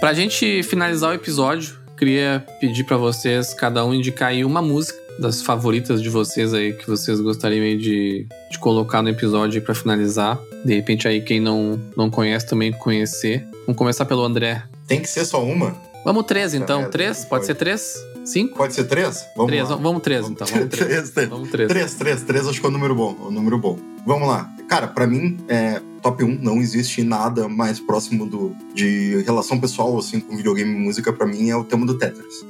[0.00, 4.99] Pra gente finalizar o episódio, queria pedir pra vocês, cada um indicar aí uma música
[5.20, 10.38] das favoritas de vocês aí, que vocês gostariam de, de colocar no episódio pra finalizar.
[10.64, 13.46] De repente aí, quem não, não conhece também conhecer.
[13.66, 14.62] Vamos começar pelo André.
[14.86, 15.76] Tem que ser só uma?
[16.04, 16.78] Vamos três, então.
[16.78, 17.18] merda, três?
[17.18, 17.46] Pode pode.
[17.46, 17.94] ser três?
[18.24, 18.56] Cinco?
[18.56, 19.26] Pode ser três?
[19.36, 19.68] Vamos três.
[19.68, 19.76] lá.
[19.76, 20.46] Vamos três, então.
[20.50, 20.88] Vamos três.
[20.88, 21.28] três, três.
[21.28, 21.68] Vamos três.
[21.68, 23.16] Três, três, três, acho que é um número bom.
[23.20, 23.78] É um número bom.
[24.06, 24.50] Vamos lá.
[24.68, 29.98] Cara, pra mim, é, top 1, não existe nada mais próximo do, de relação pessoal,
[29.98, 32.44] assim, com videogame e música, pra mim, é o tema do Tetris.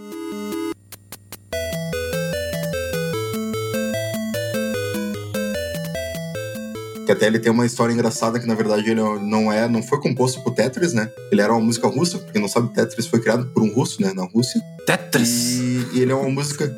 [7.20, 10.40] Até ele tem uma história engraçada que, na verdade, ele não é, não foi composto
[10.40, 11.12] por Tetris, né?
[11.30, 14.10] Ele era uma música russa, porque não sabe, Tetris foi criado por um russo, né,
[14.14, 14.58] na Rússia.
[14.86, 15.28] Tetris!
[15.28, 16.74] E, e ele é uma música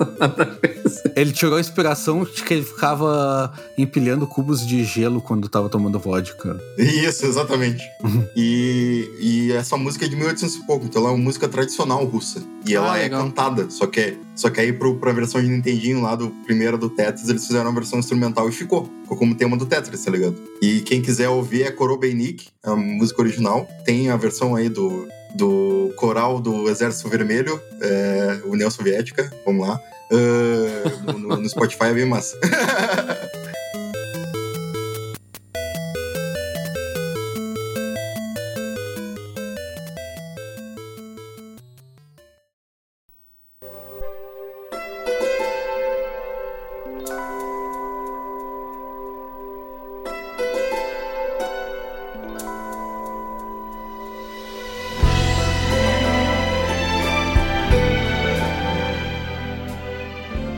[1.14, 5.98] Ele tirou a inspiração de que ele ficava empilhando cubos de gelo quando tava tomando
[5.98, 6.58] vodka.
[6.78, 7.84] Isso, exatamente.
[8.36, 12.04] e, e essa música é de 1800 e pouco, então ela é uma música tradicional
[12.04, 12.42] russa.
[12.66, 13.24] E ela Ah, é legal.
[13.24, 16.90] cantada, só que, só que aí pro, pra versão de Nintendinho lá do primeiro do
[16.90, 18.90] Tetris, eles fizeram uma versão instrumental e ficou.
[19.02, 20.36] Ficou como tema do Tetris, tá ligado?
[20.60, 23.68] E quem quiser ouvir é Korobeinik, a música original.
[23.84, 29.78] Tem a versão aí do, do coral do Exército Vermelho, é, União Soviética, vamos lá.
[30.12, 32.36] Ah, no, no- no Spotify é bem massa.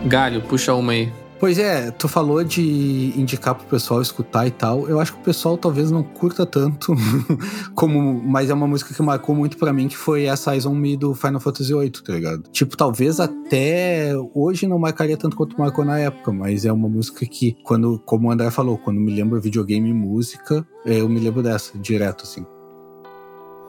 [0.08, 1.12] Galho, puxa uma aí.
[1.38, 4.88] Pois é, tu falou de indicar pro pessoal escutar e tal.
[4.88, 6.94] Eu acho que o pessoal talvez não curta tanto,
[7.76, 10.74] como, mas é uma música que marcou muito para mim, que foi essa Eyes on
[10.74, 12.42] Me do Final Fantasy VIII, tá ligado?
[12.50, 17.26] Tipo, talvez até hoje não marcaria tanto quanto marcou na época, mas é uma música
[17.26, 21.42] que, quando, como o André falou, quando me lembro videogame e música, eu me lembro
[21.42, 22.46] dessa, direto, assim.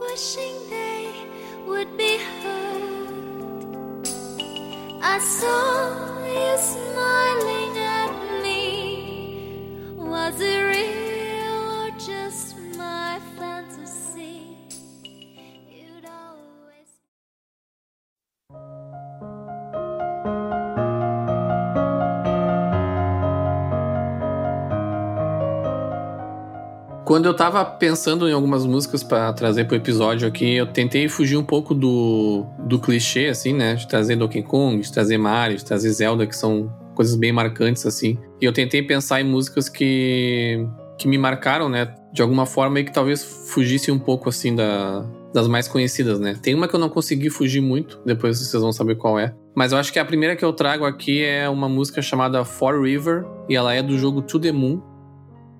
[0.01, 1.09] Wishing they
[1.67, 2.79] would be heard.
[5.03, 7.68] I saw is smiling.
[27.09, 31.37] Quando eu tava pensando em algumas músicas pra trazer pro episódio aqui, eu tentei fugir
[31.37, 33.73] um pouco do, do clichê, assim, né?
[33.73, 37.83] De trazer Donkey Kong, de trazer Mario, de trazer Zelda, que são coisas bem marcantes,
[37.83, 38.15] assim.
[38.39, 40.63] E eu tentei pensar em músicas que,
[40.99, 41.95] que me marcaram, né?
[42.13, 45.03] De alguma forma e que talvez fugisse um pouco, assim, da,
[45.33, 46.37] das mais conhecidas, né?
[46.39, 49.33] Tem uma que eu não consegui fugir muito, depois vocês vão saber qual é.
[49.55, 52.79] Mas eu acho que a primeira que eu trago aqui é uma música chamada For
[52.79, 54.79] River, e ela é do jogo To The Moon,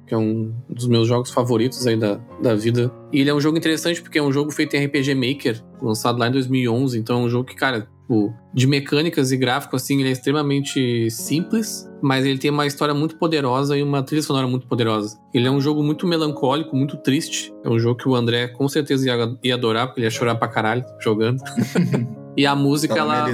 [0.10, 2.92] que é um dos meus jogos favoritos aí da, da vida.
[3.14, 6.18] E ele é um jogo interessante porque é um jogo feito em RPG Maker, lançado
[6.18, 6.98] lá em 2011.
[6.98, 11.10] Então é um jogo que, cara, tipo, de mecânicas e gráfico, assim, ele é extremamente
[11.12, 15.20] simples, mas ele tem uma história muito poderosa e uma trilha sonora muito poderosa.
[15.32, 17.54] Ele é um jogo muito melancólico, muito triste.
[17.64, 20.36] É um jogo que o André com certeza ia, ia adorar, porque ele ia chorar
[20.36, 21.40] pra caralho jogando.
[22.38, 23.30] E a música, Tá ela.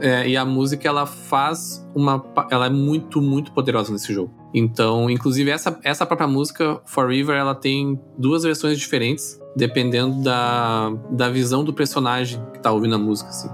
[0.00, 2.24] É, e a música, ela faz uma.
[2.50, 4.32] Ela é muito, muito poderosa nesse jogo.
[4.52, 11.28] Então, inclusive, essa, essa própria música, Forever, ela tem duas versões diferentes, dependendo da, da
[11.28, 13.48] visão do personagem que tá ouvindo a música, assim.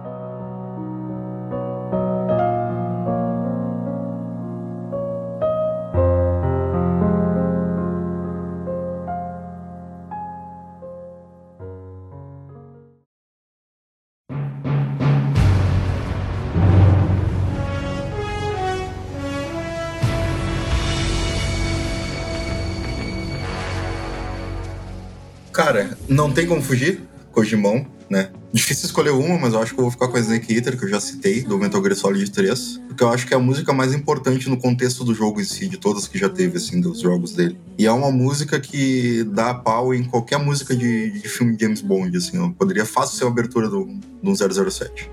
[25.65, 27.01] Cara, não tem como fugir.
[27.33, 28.29] Kojimão, né?
[28.53, 30.85] Difícil escolher uma, mas eu acho que eu vou ficar com a Snake Eater, que
[30.85, 32.83] eu já citei, do Metal Gear Solid 3.
[32.87, 35.67] Porque eu acho que é a música mais importante no contexto do jogo em si,
[35.67, 37.59] de todas que já teve, assim, dos jogos dele.
[37.79, 42.15] E é uma música que dá pau em qualquer música de, de filme James Bond,
[42.15, 42.39] assim.
[42.39, 42.51] ó.
[42.51, 43.89] Poderia fácil ser a abertura do,
[44.23, 45.11] do 007.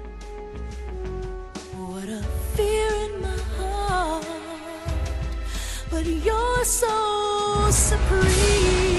[1.79, 4.25] What a in my heart,
[5.89, 8.90] but you're so supreme.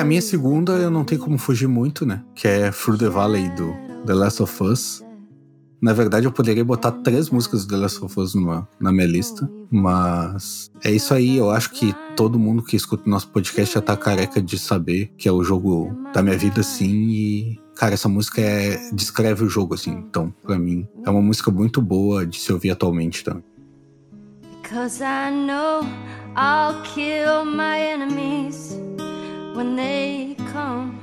[0.00, 2.24] A minha segunda eu não tenho como fugir muito, né?
[2.34, 3.74] Que é Through the Valley do
[4.06, 5.04] The Last of Us.
[5.80, 9.06] Na verdade, eu poderia botar três músicas do The Last of Us numa, na minha
[9.06, 11.36] lista, mas é isso aí.
[11.36, 15.12] Eu acho que todo mundo que escuta o nosso podcast já tá careca de saber
[15.18, 17.08] que é o jogo da minha vida, assim.
[17.10, 19.92] E, cara, essa música é, descreve o jogo, assim.
[19.92, 23.44] Então, pra mim, é uma música muito boa de se ouvir atualmente também.
[24.62, 25.82] Cause I know
[26.36, 28.78] I'll kill my enemies
[29.54, 30.98] when they come.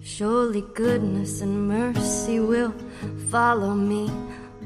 [0.00, 2.74] Surely goodness and mercy will
[3.30, 4.10] follow me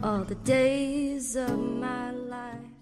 [0.03, 2.75] all the days of my life.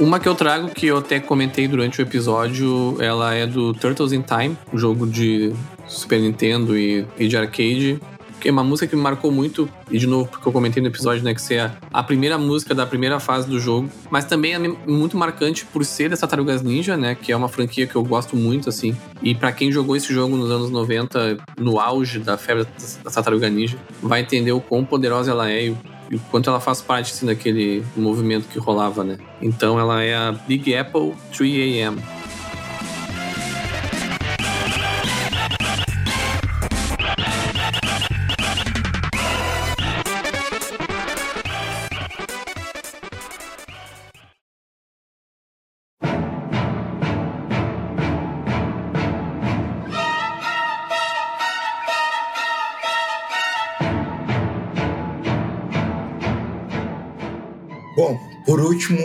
[0.00, 4.12] Uma que eu trago, que eu até comentei durante o episódio, ela é do Turtles
[4.12, 5.54] in Time, um jogo de
[5.86, 8.00] Super Nintendo e, e de arcade.
[8.44, 10.90] Que é uma música que me marcou muito, e de novo, porque eu comentei no
[10.90, 14.52] episódio, né, que ser a, a primeira música da primeira fase do jogo, mas também
[14.52, 18.04] é muito marcante por ser das Tartarugas Ninja, né, que é uma franquia que eu
[18.04, 18.94] gosto muito, assim.
[19.22, 23.50] E pra quem jogou esse jogo nos anos 90, no auge da febre das Tartarugas
[23.50, 25.78] Ninja, vai entender o quão poderosa ela é e o
[26.10, 29.16] e o quanto ela faz parte assim, daquele movimento que rolava, né?
[29.40, 31.98] Então ela é a Big Apple 3 AM.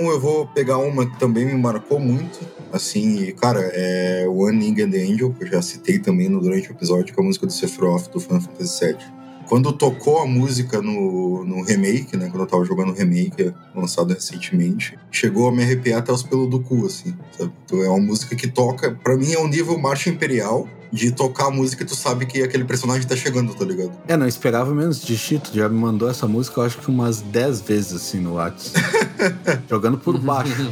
[0.09, 2.39] Eu vou pegar uma que também me marcou muito.
[2.71, 6.69] Assim, cara, é One Ing and the Angel, que eu já citei também no, durante
[6.69, 9.18] o episódio, que é a música do Sephiroth do Final Fantasy VII.
[9.49, 12.29] Quando tocou a música no, no remake, né?
[12.29, 16.47] Quando eu tava jogando o remake, lançado recentemente, chegou a me arrepiar até os pelos
[16.47, 17.51] do cu, assim, sabe?
[17.65, 21.47] Então é uma música que toca, para mim é um nível Marcha Imperial, de tocar
[21.47, 23.91] a música e tu sabe que aquele personagem tá chegando, tá ligado?
[24.07, 25.49] É, não esperava menos de Chito.
[25.51, 28.79] Já me mandou essa música, eu acho que umas 10 vezes assim no WhatsApp.
[29.67, 30.71] Jogando por baixo.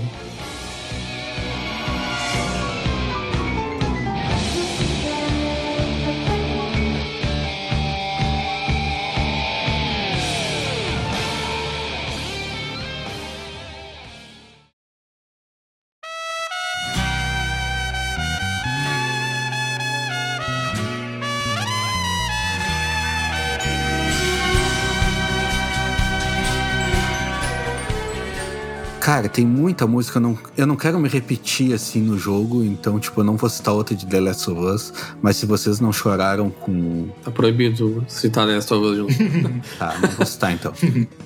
[29.07, 32.99] Cara, tem muita música, eu não, eu não quero me repetir assim no jogo, então,
[32.99, 35.93] tipo, eu não vou citar outra de The Last of Us, mas se vocês não
[35.93, 37.07] choraram com.
[37.23, 39.13] Tá proibido citar The Last of Us junto.
[39.79, 40.73] tá, não vou citar então.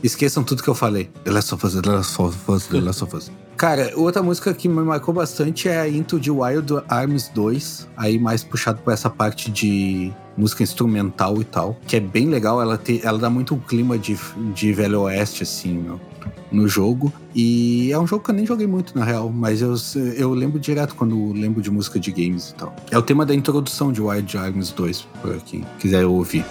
[0.04, 1.10] Esqueçam tudo que eu falei.
[1.24, 3.32] The Last of Us, The Last of Us, The Last of Us.
[3.58, 8.20] Cara, outra música que me marcou bastante é a Into the Wild Arms 2, aí
[8.20, 12.78] mais puxado por essa parte de música instrumental e tal, que é bem legal, ela,
[12.78, 14.18] te, ela dá muito um clima de,
[14.56, 16.02] de Velho Oeste, assim, no,
[16.52, 17.14] no jogo.
[17.36, 19.76] E é um jogo que eu nem joguei muito, na real, mas eu,
[20.18, 22.76] eu lembro direto quando lembro de música de games e tal.
[22.90, 26.44] É o tema da introdução de Wild Arms 2, por quem quiser ouvir.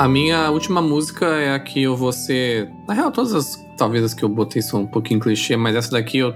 [0.00, 2.70] A minha última música é a que eu vou ser.
[2.88, 3.62] Na real, todas as.
[3.76, 6.34] Talvez as que eu botei são um pouquinho clichê, mas essa daqui eu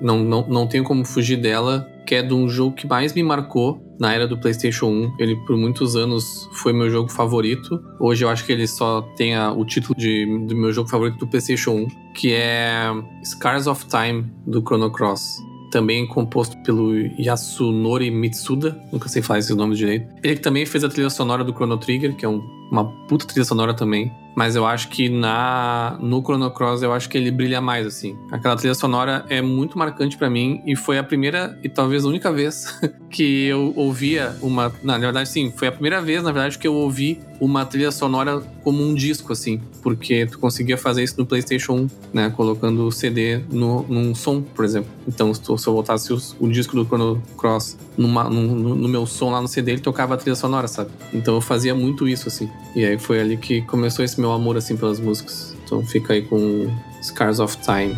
[0.00, 3.22] não, não, não tenho como fugir dela, que é de um jogo que mais me
[3.22, 5.16] marcou na era do PlayStation 1.
[5.18, 7.78] Ele por muitos anos foi meu jogo favorito.
[8.00, 11.26] Hoje eu acho que ele só tem o título de, do meu jogo favorito do
[11.26, 12.86] PlayStation 1, que é
[13.26, 15.36] Scars of Time do Chrono Cross
[15.70, 20.06] também composto pelo Yasunori Mitsuda, nunca sei falar esse nome direito.
[20.22, 22.42] Ele também fez a trilha sonora do Chrono Trigger, que é um,
[22.72, 24.10] uma puta trilha sonora também.
[24.34, 28.16] Mas eu acho que na no Chrono Cross eu acho que ele brilha mais assim.
[28.30, 32.08] Aquela trilha sonora é muito marcante para mim e foi a primeira e talvez a
[32.08, 32.66] única vez
[33.10, 36.74] que eu ouvia uma, na verdade sim, foi a primeira vez, na verdade, que eu
[36.74, 41.72] ouvi uma trilha sonora como um disco assim, porque tu conseguia fazer isso no PlayStation
[41.72, 44.90] 1, né, colocando o CD no, num som, por exemplo.
[45.06, 49.30] Então, se eu botasse o, o disco do Chrono Cross numa, no, no meu som
[49.30, 50.90] lá no CD, ele tocava a trilha sonora, sabe?
[51.12, 52.48] Então eu fazia muito isso assim.
[52.74, 55.54] E aí foi ali que começou esse meu amor assim pelas músicas.
[55.64, 56.70] Então fica aí com
[57.02, 57.94] Scars of Time.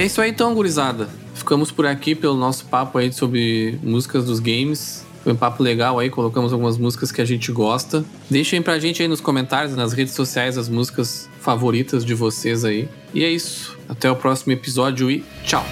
[0.00, 1.08] É isso aí então, gurizada.
[1.34, 5.04] Ficamos por aqui pelo nosso papo aí sobre músicas dos games.
[5.22, 8.04] Foi um papo legal aí, colocamos algumas músicas que a gente gosta.
[8.30, 12.88] Deixem pra gente aí nos comentários, nas redes sociais, as músicas favoritas de vocês aí.
[13.12, 13.76] E é isso.
[13.88, 15.64] Até o próximo episódio e tchau!